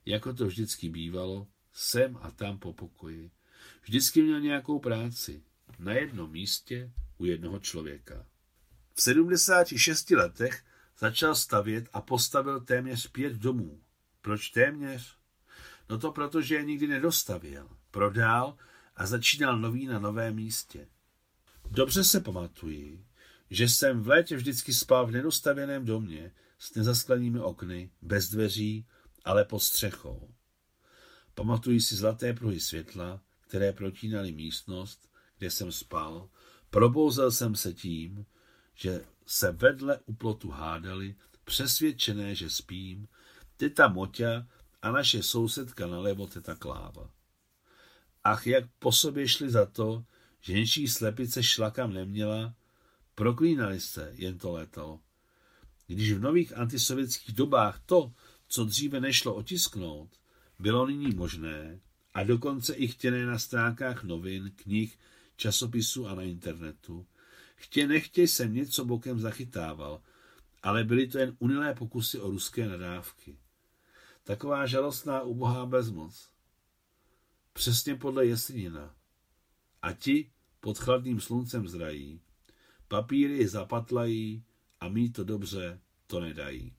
jako 0.05 0.33
to 0.33 0.45
vždycky 0.45 0.89
bývalo, 0.89 1.47
sem 1.73 2.17
a 2.21 2.31
tam 2.31 2.59
po 2.59 2.73
pokoji. 2.73 3.31
Vždycky 3.83 4.21
měl 4.21 4.39
nějakou 4.39 4.79
práci, 4.79 5.43
na 5.79 5.93
jednom 5.93 6.31
místě 6.31 6.91
u 7.17 7.25
jednoho 7.25 7.59
člověka. 7.59 8.25
V 8.93 9.01
76 9.01 10.09
letech 10.11 10.63
začal 10.99 11.35
stavět 11.35 11.89
a 11.93 12.01
postavil 12.01 12.61
téměř 12.61 13.07
pět 13.07 13.33
domů. 13.33 13.81
Proč 14.21 14.49
téměř? 14.49 15.17
No 15.89 15.97
to 15.97 16.11
proto, 16.11 16.41
že 16.41 16.55
je 16.55 16.63
nikdy 16.63 16.87
nedostavěl, 16.87 17.69
prodal 17.91 18.57
a 18.95 19.05
začínal 19.05 19.59
nový 19.59 19.85
na 19.85 19.99
novém 19.99 20.35
místě. 20.35 20.87
Dobře 21.71 22.03
se 22.03 22.19
pamatuji, 22.19 23.05
že 23.49 23.69
jsem 23.69 24.01
v 24.01 24.07
létě 24.07 24.35
vždycky 24.35 24.73
spal 24.73 25.07
v 25.07 25.11
nedostavěném 25.11 25.85
domě 25.85 26.31
s 26.59 26.75
nezasklenými 26.75 27.39
okny, 27.39 27.91
bez 28.01 28.29
dveří, 28.29 28.85
ale 29.25 29.45
pod 29.45 29.59
střechou. 29.59 30.33
Pamatuji 31.35 31.81
si 31.81 31.95
zlaté 31.95 32.33
pruhy 32.33 32.59
světla, 32.59 33.21
které 33.39 33.73
protínaly 33.73 34.31
místnost, 34.31 35.09
kde 35.37 35.51
jsem 35.51 35.71
spal. 35.71 36.29
Probouzel 36.69 37.31
jsem 37.31 37.55
se 37.55 37.73
tím, 37.73 38.25
že 38.75 39.05
se 39.25 39.51
vedle 39.51 39.99
u 40.05 40.13
plotu 40.13 40.49
hádali, 40.49 41.15
přesvědčené, 41.43 42.35
že 42.35 42.49
spím, 42.49 43.07
teta 43.57 43.87
Moťa 43.87 44.47
a 44.81 44.91
naše 44.91 45.23
sousedka 45.23 45.87
nalevo 45.87 46.27
teta 46.27 46.55
Kláva. 46.55 47.09
Ach, 48.23 48.47
jak 48.47 48.65
po 48.79 48.91
sobě 48.91 49.27
šli 49.27 49.49
za 49.49 49.65
to, 49.65 50.05
že 50.41 50.53
něčí 50.53 50.87
slepice 50.87 51.43
šlakam 51.43 51.93
neměla, 51.93 52.55
proklínali 53.15 53.79
se, 53.79 54.11
jen 54.15 54.37
to 54.37 54.51
létalo. 54.51 54.99
Když 55.87 56.13
v 56.13 56.19
nových 56.19 56.57
antisovětských 56.57 57.35
dobách 57.35 57.79
to, 57.85 58.13
co 58.53 58.65
dříve 58.65 58.99
nešlo 58.99 59.35
otisknout, 59.35 60.09
bylo 60.59 60.87
nyní 60.87 61.15
možné 61.15 61.79
a 62.13 62.23
dokonce 62.23 62.73
i 62.73 62.87
chtěné 62.87 63.25
na 63.25 63.39
stránkách 63.39 64.03
novin, 64.03 64.51
knih, 64.55 64.99
časopisů 65.35 66.07
a 66.07 66.15
na 66.15 66.21
internetu, 66.21 67.05
chtě 67.55 67.87
nechtě 67.87 68.21
jsem 68.21 68.53
něco 68.53 68.85
bokem 68.85 69.19
zachytával, 69.19 70.01
ale 70.63 70.83
byly 70.83 71.07
to 71.07 71.17
jen 71.17 71.35
unilé 71.39 71.73
pokusy 71.73 72.19
o 72.19 72.29
ruské 72.29 72.67
nadávky. 72.67 73.37
Taková 74.23 74.65
žalostná 74.65 75.21
ubohá 75.21 75.65
bezmoc. 75.65 76.29
Přesně 77.53 77.95
podle 77.95 78.25
Jesenina. 78.25 78.95
A 79.81 79.93
ti 79.93 80.31
pod 80.59 80.77
chladným 80.77 81.21
sluncem 81.21 81.67
zrají, 81.67 82.21
papíry 82.87 83.47
zapatlají 83.47 84.43
a 84.79 84.89
mít 84.89 85.13
to 85.13 85.23
dobře 85.23 85.79
to 86.07 86.19
nedají. 86.19 86.73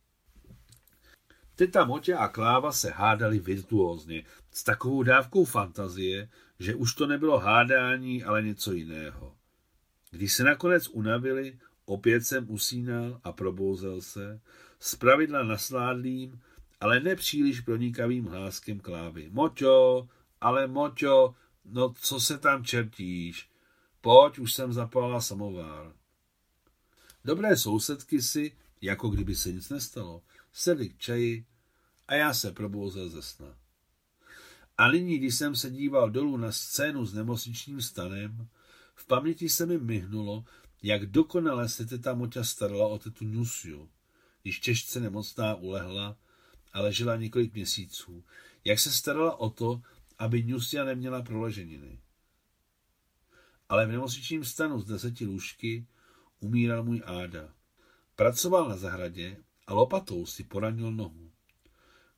Teta 1.56 1.84
Motě 1.84 2.14
a 2.14 2.28
Kláva 2.28 2.72
se 2.72 2.90
hádali 2.90 3.38
virtuózně, 3.38 4.24
s 4.50 4.64
takovou 4.64 5.02
dávkou 5.02 5.44
fantazie, 5.44 6.28
že 6.58 6.74
už 6.74 6.94
to 6.94 7.06
nebylo 7.06 7.38
hádání, 7.38 8.24
ale 8.24 8.42
něco 8.42 8.72
jiného. 8.72 9.36
Když 10.10 10.32
se 10.32 10.44
nakonec 10.44 10.88
unavili, 10.88 11.58
opět 11.84 12.26
jsem 12.26 12.50
usínal 12.50 13.20
a 13.24 13.32
probouzel 13.32 14.00
se, 14.00 14.40
zpravidla 14.80 15.42
nasládlým, 15.42 16.40
ale 16.80 17.00
nepříliš 17.00 17.60
pronikavým 17.60 18.24
hláskem 18.24 18.80
klávy. 18.80 19.28
Moťo, 19.32 20.08
ale 20.40 20.66
Moťo, 20.66 21.34
no 21.64 21.94
co 22.00 22.20
se 22.20 22.38
tam 22.38 22.64
čertíš? 22.64 23.48
Pojď, 24.00 24.38
už 24.38 24.52
jsem 24.52 24.72
zapálila 24.72 25.20
samovár. 25.20 25.92
Dobré 27.24 27.56
sousedky 27.56 28.22
si, 28.22 28.52
jako 28.80 29.08
kdyby 29.08 29.34
se 29.34 29.52
nic 29.52 29.68
nestalo, 29.68 30.22
sedli 30.54 30.88
k 30.88 30.98
čaji 30.98 31.46
a 32.08 32.14
já 32.14 32.34
se 32.34 32.52
probouzel 32.52 33.08
ze 33.08 33.22
sna. 33.22 33.58
A 34.78 34.90
nyní, 34.90 35.18
když 35.18 35.34
jsem 35.34 35.56
se 35.56 35.70
díval 35.70 36.10
dolů 36.10 36.36
na 36.36 36.52
scénu 36.52 37.06
s 37.06 37.14
nemocničním 37.14 37.82
stanem, 37.82 38.48
v 38.94 39.06
paměti 39.06 39.48
se 39.48 39.66
mi 39.66 39.78
myhnulo, 39.78 40.44
jak 40.82 41.06
dokonale 41.06 41.68
se 41.68 41.86
teta 41.86 42.14
Moťa 42.14 42.44
starala 42.44 42.86
o 42.86 42.98
tetu 42.98 43.24
Nusiu, 43.24 43.90
když 44.42 44.60
těžce 44.60 45.00
nemocná 45.00 45.54
ulehla 45.54 46.16
a 46.72 46.80
ležela 46.80 47.16
několik 47.16 47.54
měsíců, 47.54 48.24
jak 48.64 48.78
se 48.78 48.92
starala 48.92 49.36
o 49.36 49.50
to, 49.50 49.82
aby 50.18 50.42
Nusia 50.42 50.84
neměla 50.84 51.22
proleženiny. 51.22 52.00
Ale 53.68 53.86
v 53.86 53.92
nemocničním 53.92 54.44
stanu 54.44 54.80
z 54.80 54.84
deseti 54.84 55.26
lůžky 55.26 55.86
umíral 56.40 56.84
můj 56.84 57.02
Áda. 57.04 57.54
Pracoval 58.16 58.68
na 58.68 58.76
zahradě 58.76 59.36
a 59.66 59.74
lopatou 59.74 60.26
si 60.26 60.44
poranil 60.44 60.92
nohu. 60.92 61.30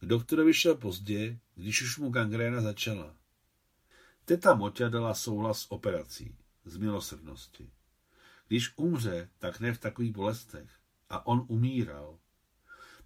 K 0.00 0.06
doktorovi 0.06 0.54
šel 0.54 0.74
pozdě, 0.74 1.38
když 1.54 1.82
už 1.82 1.98
mu 1.98 2.10
gangréna 2.10 2.60
začala. 2.60 3.16
Teta 4.24 4.54
Moťa 4.54 4.88
dala 4.88 5.14
souhlas 5.14 5.60
s 5.60 5.72
operací, 5.72 6.36
z 6.64 6.76
milosrdnosti. 6.76 7.70
Když 8.48 8.72
umře, 8.76 9.28
tak 9.38 9.60
ne 9.60 9.74
v 9.74 9.80
takových 9.80 10.12
bolestech. 10.12 10.70
A 11.10 11.26
on 11.26 11.44
umíral. 11.48 12.18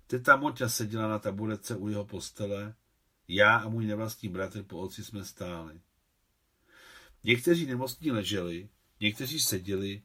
Teta 0.06 0.36
Moťa 0.36 0.68
seděla 0.68 1.08
na 1.08 1.18
taburece 1.18 1.76
u 1.76 1.88
jeho 1.88 2.04
postele, 2.04 2.74
já 3.28 3.56
a 3.56 3.68
můj 3.68 3.86
nevlastní 3.86 4.28
bratr 4.28 4.62
po 4.62 4.80
oci 4.80 5.04
jsme 5.04 5.24
stáli. 5.24 5.80
Někteří 7.24 7.66
nemocní 7.66 8.10
leželi, 8.10 8.68
někteří 9.00 9.40
seděli, 9.40 10.02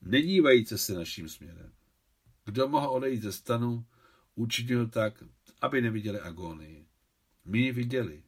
nedívajíce 0.00 0.78
se 0.78 0.94
naším 0.94 1.28
směrem. 1.28 1.72
Kdo 2.50 2.68
mohl 2.68 2.88
odejít 2.88 3.22
ze 3.22 3.32
stanu, 3.32 3.86
učinil 4.34 4.88
tak, 4.88 5.24
aby 5.60 5.80
neviděli 5.80 6.20
agónii. 6.20 6.86
My 7.44 7.58
ji 7.58 7.72
viděli. 7.72 8.22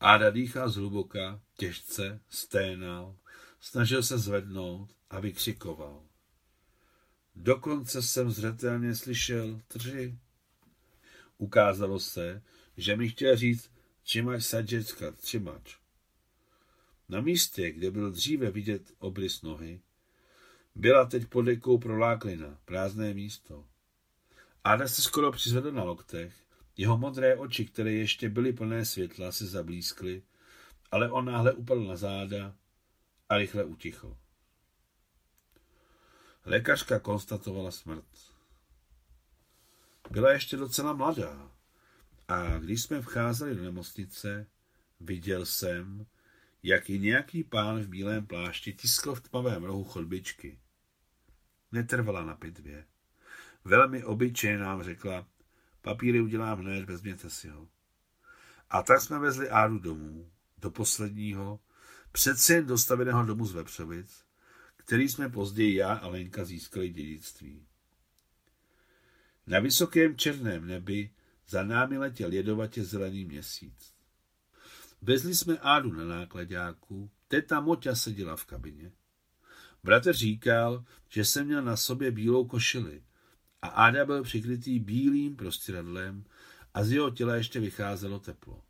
Áda 0.00 0.30
dýchá 0.30 0.68
zhluboka, 0.68 1.40
těžce, 1.56 2.20
sténal, 2.28 3.16
snažil 3.60 4.02
se 4.02 4.18
zvednout 4.18 4.96
a 5.10 5.20
vykřikoval. 5.20 6.06
Dokonce 7.36 8.02
jsem 8.02 8.30
zřetelně 8.30 8.94
slyšel 8.94 9.60
tři. 9.68 10.18
Ukázalo 11.38 12.00
se, 12.00 12.42
že 12.76 12.96
mi 12.96 13.08
chtěl 13.08 13.36
říct 13.36 13.70
Čimač 14.02 14.42
Sadžecka, 14.44 15.12
Čimač. 15.24 15.76
Na 17.08 17.20
místě, 17.20 17.70
kde 17.70 17.90
byl 17.90 18.10
dříve 18.10 18.50
vidět 18.50 18.92
obrys 18.98 19.42
nohy, 19.42 19.80
byla 20.76 21.04
teď 21.04 21.26
pod 21.26 21.42
dekou 21.42 21.78
proláklina, 21.78 22.58
prázdné 22.64 23.14
místo. 23.14 23.64
Áda 24.64 24.88
se 24.88 25.02
skoro 25.02 25.32
přizvedl 25.32 25.72
na 25.72 25.82
loktech, 25.82 26.34
jeho 26.76 26.98
modré 26.98 27.36
oči, 27.36 27.64
které 27.64 27.92
ještě 27.92 28.28
byly 28.28 28.52
plné 28.52 28.84
světla, 28.84 29.32
se 29.32 29.46
zablískly, 29.46 30.22
ale 30.90 31.10
on 31.10 31.24
náhle 31.24 31.52
upadl 31.52 31.84
na 31.84 31.96
záda 31.96 32.54
a 33.28 33.38
rychle 33.38 33.64
utichl. 33.64 34.16
Lékařka 36.44 36.98
konstatovala 36.98 37.70
smrt. 37.70 38.04
Byla 40.10 40.32
ještě 40.32 40.56
docela 40.56 40.92
mladá 40.92 41.50
a 42.28 42.58
když 42.58 42.82
jsme 42.82 43.02
vcházeli 43.02 43.54
do 43.54 43.62
nemocnice, 43.62 44.46
viděl 45.00 45.46
jsem, 45.46 46.06
jak 46.62 46.90
ji 46.90 46.98
nějaký 46.98 47.44
pán 47.44 47.80
v 47.80 47.88
bílém 47.88 48.26
plášti 48.26 48.72
tiskl 48.72 49.14
v 49.14 49.20
tmavém 49.20 49.64
rohu 49.64 49.84
chodbičky. 49.84 50.58
Netrvala 51.76 52.24
na 52.24 52.34
pitvě. 52.34 52.84
Velmi 53.64 54.04
obyčejně 54.04 54.58
nám 54.58 54.82
řekla, 54.82 55.26
papíry 55.82 56.20
udělám 56.20 56.58
hned, 56.58 56.84
vezměte 56.84 57.30
si 57.30 57.48
ho. 57.48 57.68
A 58.70 58.82
tak 58.82 59.00
jsme 59.00 59.18
vezli 59.18 59.50
Ádu 59.50 59.78
domů, 59.78 60.30
do 60.58 60.70
posledního, 60.70 61.60
přece 62.12 62.54
jen 62.54 62.66
dostaveného 62.66 63.24
domu 63.24 63.46
z 63.46 63.52
Vepřovic, 63.52 64.24
který 64.76 65.08
jsme 65.08 65.28
později 65.28 65.74
já 65.74 65.92
a 65.92 66.08
Lenka 66.08 66.44
získali 66.44 66.88
dědictví. 66.88 67.66
Na 69.46 69.60
vysokém 69.60 70.16
černém 70.16 70.66
nebi 70.66 71.10
za 71.48 71.62
námi 71.62 71.98
letěl 71.98 72.32
jedovatě 72.32 72.84
zelený 72.84 73.24
měsíc. 73.24 73.94
Vezli 75.02 75.34
jsme 75.34 75.58
Ádu 75.58 75.92
na 75.92 76.04
nákladáku, 76.04 77.10
teta 77.28 77.60
Moťa 77.60 77.94
seděla 77.94 78.36
v 78.36 78.44
kabině. 78.44 78.92
Bratr 79.84 80.12
říkal, 80.12 80.84
že 81.08 81.24
jsem 81.24 81.46
měl 81.46 81.62
na 81.62 81.76
sobě 81.76 82.10
bílou 82.10 82.44
košili 82.44 83.02
a 83.62 83.68
Áda 83.68 84.04
byl 84.04 84.22
přikrytý 84.22 84.78
bílým 84.78 85.36
prostěradlem 85.36 86.24
a 86.74 86.84
z 86.84 86.92
jeho 86.92 87.10
těla 87.10 87.34
ještě 87.34 87.60
vycházelo 87.60 88.18
teplo. 88.18 88.62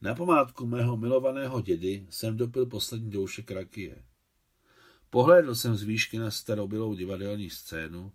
Na 0.00 0.14
památku 0.14 0.66
mého 0.66 0.96
milovaného 0.96 1.60
dědy 1.60 2.06
jsem 2.10 2.36
dopil 2.36 2.66
poslední 2.66 3.10
doušek 3.10 3.50
rakie. 3.50 4.04
Pohlédl 5.10 5.54
jsem 5.54 5.76
z 5.76 5.82
výšky 5.82 6.18
na 6.18 6.30
starobylou 6.30 6.94
divadelní 6.94 7.50
scénu 7.50 8.12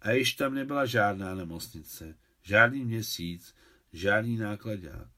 a 0.00 0.10
již 0.10 0.32
tam 0.32 0.54
nebyla 0.54 0.86
žádná 0.86 1.34
nemocnice, 1.34 2.14
žádný 2.42 2.84
měsíc, 2.84 3.54
žádný 3.92 4.36
nákladák. 4.36 5.08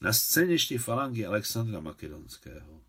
Na 0.00 0.12
scéně 0.12 0.58
šli 0.58 0.78
falangy 0.78 1.26
Alexandra 1.26 1.80
Makedonského. 1.80 2.85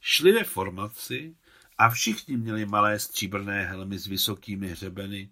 Šli 0.00 0.32
ve 0.32 0.44
formaci 0.44 1.36
a 1.78 1.90
všichni 1.90 2.36
měli 2.36 2.66
malé 2.66 2.98
stříbrné 2.98 3.64
helmy 3.64 3.98
s 3.98 4.06
vysokými 4.06 4.68
hřebeny, 4.68 5.30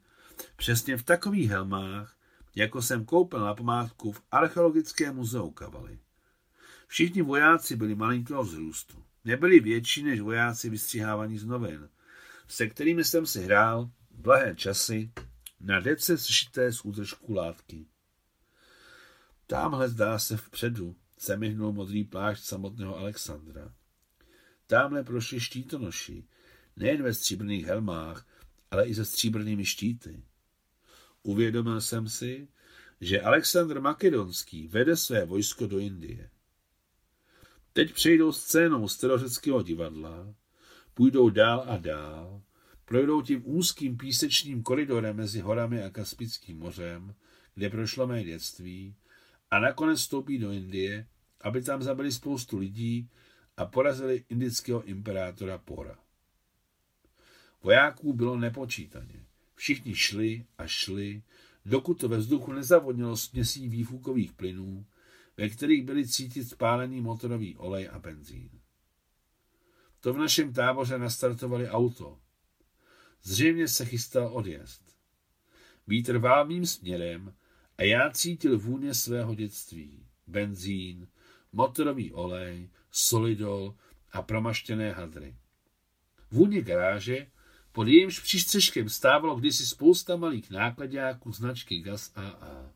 přesně 0.57 0.97
v 0.97 1.03
takových 1.03 1.51
helmách, 1.51 2.17
jako 2.55 2.83
jsem 2.83 3.05
koupil 3.05 3.41
na 3.41 3.55
památku 3.55 4.13
v 4.13 4.23
archeologickém 4.31 5.17
muzeu 5.17 5.51
Kavaly. 5.51 5.99
Všichni 6.87 7.23
vojáci 7.23 7.77
byli 7.77 7.95
malinkého 7.95 8.45
vzrůstu. 8.45 9.05
Nebyli 9.25 9.61
větší 9.61 10.03
než 10.03 10.21
vojáci 10.21 10.71
vystřihávaní 10.71 11.39
z 11.39 11.45
novin, 11.45 11.89
se 12.49 12.67
kterými 12.67 13.05
jsem 13.05 13.27
si 13.27 13.43
hrál 13.43 13.91
blahé 14.11 14.55
časy 14.57 15.13
na 15.61 15.81
dece 15.81 16.19
zšité 16.19 16.73
z 16.73 16.85
údržku 16.85 17.35
látky. 17.35 17.87
Támhle 19.47 19.89
zdá 19.89 20.19
se 20.19 20.37
vpředu, 20.37 20.97
se 21.19 21.37
myhnul 21.37 21.73
modrý 21.73 22.05
plášť 22.05 22.45
samotného 22.45 22.99
Alexandra. 22.99 23.75
Támhle 24.67 25.05
prošli 25.05 25.41
štítonoši, 25.41 26.25
nejen 26.77 27.03
ve 27.03 27.15
stříbrných 27.15 27.67
helmách, 27.67 28.27
ale 28.71 28.87
i 28.87 28.95
se 28.95 29.05
stříbrnými 29.05 29.65
štíty. 29.65 30.23
Uvědomil 31.23 31.81
jsem 31.81 32.09
si, 32.09 32.49
že 33.01 33.21
Alexandr 33.21 33.81
Makedonský 33.81 34.69
vede 34.69 34.97
své 34.97 35.25
vojsko 35.25 35.67
do 35.67 35.79
Indie. 35.79 36.31
Teď 37.73 37.93
přejdou 37.93 38.33
scénou 38.33 38.89
starořeckého 38.89 39.63
divadla, 39.63 40.35
půjdou 40.95 41.31
dál 41.31 41.65
a 41.69 41.77
dál, 41.77 42.43
projdou 42.85 43.23
tím 43.23 43.43
úzkým 43.45 43.97
písečným 43.97 44.63
koridorem 44.63 45.17
mezi 45.17 45.41
horami 45.41 45.83
a 45.83 45.91
Kaspickým 45.91 46.59
mořem, 46.59 47.15
kde 47.55 47.71
prošlo 47.71 48.07
mé 48.07 48.25
dětství, 48.25 48.95
a 49.51 49.59
nakonec 49.59 49.99
vstoupí 49.99 50.39
do 50.39 50.51
Indie, 50.51 51.07
aby 51.41 51.63
tam 51.63 51.83
zabili 51.83 52.13
spoustu 52.13 52.59
lidí 52.59 53.11
a 53.57 53.67
porazili 53.67 54.25
indického 54.29 54.83
imperátora 54.83 55.59
Pora. 55.59 55.99
Vojáků 57.63 58.13
bylo 58.13 58.37
nepočítaně. 58.37 59.27
Všichni 59.55 59.95
šli 59.95 60.47
a 60.59 60.67
šli, 60.67 61.23
dokud 61.65 62.01
to 62.01 62.09
ve 62.09 62.17
vzduchu 62.17 62.53
nezavodnilo 62.53 63.17
směsí 63.17 63.69
výfukových 63.69 64.33
plynů, 64.33 64.87
ve 65.37 65.49
kterých 65.49 65.83
byly 65.83 66.09
cítit 66.09 66.45
spálený 66.45 67.01
motorový 67.01 67.57
olej 67.57 67.89
a 67.93 67.99
benzín. 67.99 68.51
To 70.01 70.13
v 70.13 70.19
našem 70.19 70.53
táboře 70.53 70.99
nastartovali 70.99 71.69
auto. 71.69 72.19
Zřejmě 73.23 73.69
se 73.69 73.85
chystal 73.85 74.31
odjezd. 74.33 74.83
Vítr 75.87 76.19
vál 76.19 76.47
mým 76.47 76.67
směrem 76.67 77.35
a 77.79 77.83
já 77.83 78.11
cítil 78.11 78.59
vůně 78.59 78.95
svého 78.95 79.35
dětství. 79.35 80.07
Benzín, 80.27 81.09
motorový 81.53 82.13
olej, 82.13 82.69
solidol 82.97 83.75
a 84.13 84.23
promaštěné 84.23 84.93
hadry. 84.93 85.37
Vůně 86.31 86.63
garáže, 86.63 87.27
pod 87.73 87.89
jejímž 87.89 88.21
přístřežkem 88.21 88.89
stávalo 88.89 89.37
kdysi 89.37 89.67
spousta 89.67 90.17
malých 90.17 90.51
nákladňáků 90.51 91.33
značky 91.33 91.81
Gas 91.81 92.13
AA. 92.15 92.71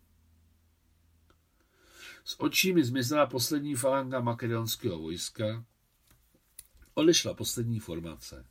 S 2.25 2.41
očí 2.41 2.73
mi 2.73 2.85
zmizela 2.85 3.27
poslední 3.27 3.75
falanga 3.75 4.21
makedonského 4.21 4.99
vojska, 4.99 5.65
odešla 6.95 7.35
poslední 7.35 7.81
formace. 7.81 8.47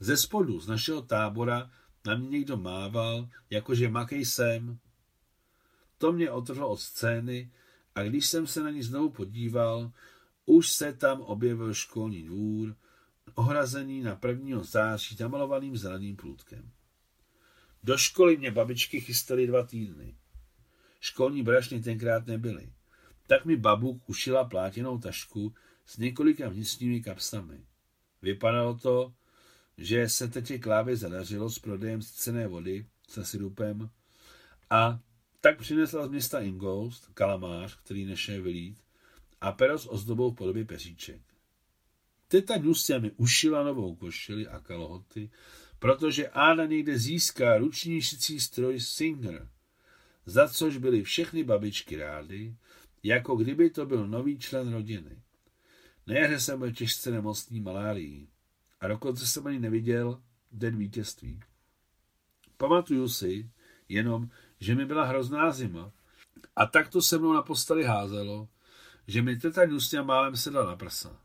Ze 0.00 0.16
spodu 0.16 0.60
z 0.60 0.68
našeho 0.68 1.02
tábora 1.02 1.70
na 2.06 2.14
mě 2.14 2.28
někdo 2.28 2.56
mával, 2.56 3.28
jakože 3.50 3.88
makej 3.88 4.24
sem. 4.24 4.78
To 5.98 6.12
mě 6.12 6.30
otrhlo 6.30 6.68
od 6.68 6.80
scény 6.80 7.52
a 7.94 8.02
když 8.02 8.26
jsem 8.26 8.46
se 8.46 8.62
na 8.62 8.70
ní 8.70 8.82
znovu 8.82 9.10
podíval, 9.10 9.92
už 10.46 10.70
se 10.70 10.92
tam 10.92 11.20
objevil 11.20 11.74
školní 11.74 12.22
dvůr, 12.22 12.76
ohrazený 13.34 14.02
na 14.02 14.20
1. 14.28 14.62
září 14.62 15.16
zamalovaným 15.16 15.76
zeleným 15.76 16.16
průtkem. 16.16 16.70
Do 17.82 17.98
školy 17.98 18.36
mě 18.36 18.50
babičky 18.50 19.00
chystaly 19.00 19.46
dva 19.46 19.66
týdny. 19.66 20.14
Školní 21.00 21.42
brašny 21.42 21.82
tenkrát 21.82 22.26
nebyly. 22.26 22.72
Tak 23.26 23.44
mi 23.44 23.56
babuk 23.56 24.08
ušila 24.08 24.44
plátěnou 24.44 24.98
tašku 24.98 25.54
s 25.86 25.98
několika 25.98 26.48
vnitřními 26.48 27.00
kapsami. 27.00 27.64
Vypadalo 28.22 28.74
to, 28.74 29.14
že 29.78 30.08
se 30.08 30.28
tetě 30.28 30.58
Klávě 30.58 30.96
zadařilo 30.96 31.50
s 31.50 31.58
prodejem 31.58 32.00
cené 32.02 32.48
vody 32.48 32.86
se 33.08 33.24
sirupem 33.24 33.90
a 34.70 35.00
tak 35.40 35.58
přinesla 35.58 36.06
z 36.06 36.10
města 36.10 36.40
Ingoust 36.40 37.08
kalamář, 37.14 37.78
který 37.84 38.04
nešel 38.04 38.42
vylít, 38.42 38.78
a 39.40 39.52
pero 39.52 39.78
s 39.78 39.92
ozdobou 39.92 40.30
v 40.30 40.34
podobě 40.34 40.64
peříček. 40.64 41.22
Teta 42.28 42.58
Nusia 42.58 42.98
mi 42.98 43.10
ušila 43.10 43.62
novou 43.62 43.94
košili 43.94 44.48
a 44.48 44.60
kalhoty, 44.60 45.30
protože 45.78 46.28
Áda 46.28 46.66
někde 46.66 46.98
získá 46.98 47.58
ruční 47.58 48.02
šicí 48.02 48.40
stroj 48.40 48.80
Singer, 48.80 49.48
za 50.26 50.48
což 50.48 50.76
byly 50.76 51.02
všechny 51.02 51.44
babičky 51.44 51.96
rády, 51.96 52.54
jako 53.02 53.36
kdyby 53.36 53.70
to 53.70 53.86
byl 53.86 54.08
nový 54.08 54.38
člen 54.38 54.72
rodiny. 54.72 55.22
Na 56.06 56.14
jaře 56.14 56.40
jsem 56.40 56.58
byl 56.58 56.72
těžce 56.72 57.10
nemocný 57.10 57.60
malárií 57.60 58.28
a 58.80 58.88
dokonce 58.88 59.26
jsem 59.26 59.46
ani 59.46 59.58
neviděl 59.58 60.22
den 60.52 60.76
vítězství. 60.76 61.40
Pamatuju 62.56 63.08
si 63.08 63.50
jenom, 63.88 64.30
že 64.60 64.74
mi 64.74 64.86
byla 64.86 65.04
hrozná 65.04 65.50
zima 65.50 65.92
a 66.56 66.66
tak 66.66 66.88
to 66.88 67.02
se 67.02 67.18
mnou 67.18 67.32
na 67.32 67.42
posteli 67.42 67.84
házelo, 67.84 68.48
že 69.06 69.22
mi 69.22 69.36
teta 69.36 69.66
Nustia 69.66 70.02
málem 70.02 70.36
sedla 70.36 70.66
na 70.66 70.76
prsa. 70.76 71.20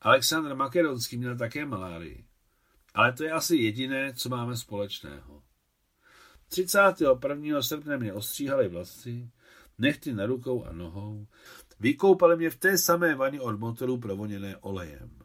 Aleksandr 0.00 0.54
Makedonský 0.54 1.16
měl 1.16 1.36
také 1.36 1.66
malárii, 1.66 2.26
ale 2.94 3.12
to 3.12 3.24
je 3.24 3.32
asi 3.32 3.56
jediné, 3.56 4.14
co 4.14 4.28
máme 4.28 4.56
společného. 4.56 5.42
31. 6.48 7.62
srpna 7.62 7.96
mě 7.96 8.12
ostříhali 8.12 8.68
vlasy, 8.68 9.30
nechty 9.78 10.12
na 10.12 10.26
rukou 10.26 10.64
a 10.64 10.72
nohou, 10.72 11.26
vykoupali 11.80 12.36
mě 12.36 12.50
v 12.50 12.56
té 12.56 12.78
samé 12.78 13.14
vani 13.14 13.40
od 13.40 13.60
motoru 13.60 13.98
provoněné 13.98 14.56
olejem. 14.56 15.18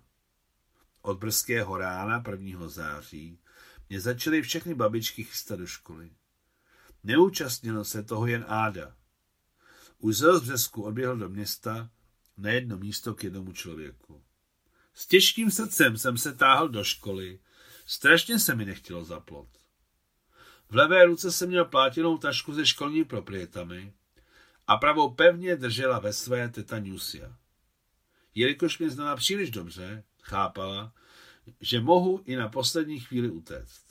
Od 1.01 1.17
brzkého 1.17 1.77
rána 1.77 2.23
1. 2.31 2.67
září 2.67 3.39
mě 3.89 3.99
začaly 3.99 4.41
všechny 4.41 4.75
babičky 4.75 5.23
chystat 5.23 5.59
do 5.59 5.67
školy. 5.67 6.11
Neúčastnil 7.03 7.83
se 7.83 8.03
toho 8.03 8.27
jen 8.27 8.45
Áda. 8.47 8.95
Už 9.99 10.17
z 10.17 10.41
březku 10.41 10.83
odběhl 10.83 11.17
do 11.17 11.29
města 11.29 11.89
na 12.37 12.51
jedno 12.51 12.77
místo 12.77 13.13
k 13.13 13.23
jednomu 13.23 13.53
člověku. 13.53 14.23
S 14.93 15.07
těžkým 15.07 15.51
srdcem 15.51 15.97
jsem 15.97 16.17
se 16.17 16.33
táhl 16.33 16.69
do 16.69 16.83
školy. 16.83 17.39
Strašně 17.85 18.39
se 18.39 18.55
mi 18.55 18.65
nechtělo 18.65 19.05
zaplot. 19.05 19.47
V 20.69 20.75
levé 20.75 21.05
ruce 21.05 21.31
jsem 21.31 21.49
měl 21.49 21.65
plátěnou 21.65 22.17
tašku 22.17 22.55
se 22.55 22.65
školními 22.65 23.05
proprietami 23.05 23.93
a 24.67 24.77
pravou 24.77 25.13
pevně 25.13 25.55
držela 25.55 25.99
ve 25.99 26.13
své 26.13 26.49
teta 26.49 26.79
Nusia. 26.79 27.37
Jelikož 28.35 28.79
mě 28.79 28.89
znala 28.89 29.15
příliš 29.15 29.51
dobře, 29.51 30.03
chápala, 30.21 30.93
že 31.61 31.79
mohu 31.79 32.21
i 32.25 32.35
na 32.35 32.49
poslední 32.49 32.99
chvíli 32.99 33.29
utéct. 33.29 33.85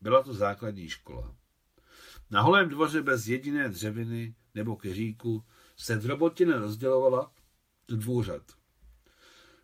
Byla 0.00 0.22
to 0.22 0.34
základní 0.34 0.88
škola. 0.88 1.36
Na 2.30 2.40
holém 2.40 2.68
dvoře 2.68 3.02
bez 3.02 3.28
jediné 3.28 3.68
dřeviny 3.68 4.34
nebo 4.54 4.76
keříku 4.76 5.44
se 5.76 5.96
drobotina 5.96 6.58
rozdělovala 6.58 7.32
do 7.88 7.96
dvou 7.96 8.22
řad. 8.22 8.42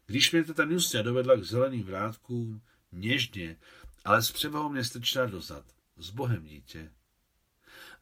Když 0.06 0.32
mě 0.32 0.44
teta 0.44 0.64
Nusia 0.64 1.02
dovedla 1.02 1.36
k 1.36 1.44
zeleným 1.44 1.84
vrátkům, 1.84 2.62
něžně, 2.92 3.56
ale 4.04 4.22
s 4.22 4.32
převahou 4.32 4.68
mě 4.68 4.84
strčila 4.84 5.26
dozad. 5.26 5.64
S 5.96 6.10
Bohem, 6.10 6.44
dítě. 6.44 6.92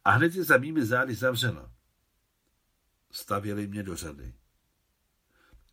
A 0.05 0.11
hned 0.11 0.35
je 0.35 0.45
za 0.45 0.57
mými 0.57 0.87
zády 0.87 1.15
zavřela. 1.15 1.73
Stavěli 3.11 3.67
mě 3.67 3.83
do 3.83 3.97
řady. 3.97 4.35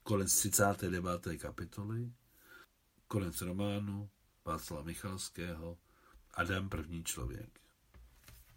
Konec 0.04 0.36
39. 0.36 1.28
kapitoly, 1.38 2.12
konec 3.08 3.41
románu 3.41 4.10
Václava 4.45 4.84
Michalského, 4.84 5.78
Adam 6.34 6.69
první 6.69 7.04
člověk. 7.04 7.61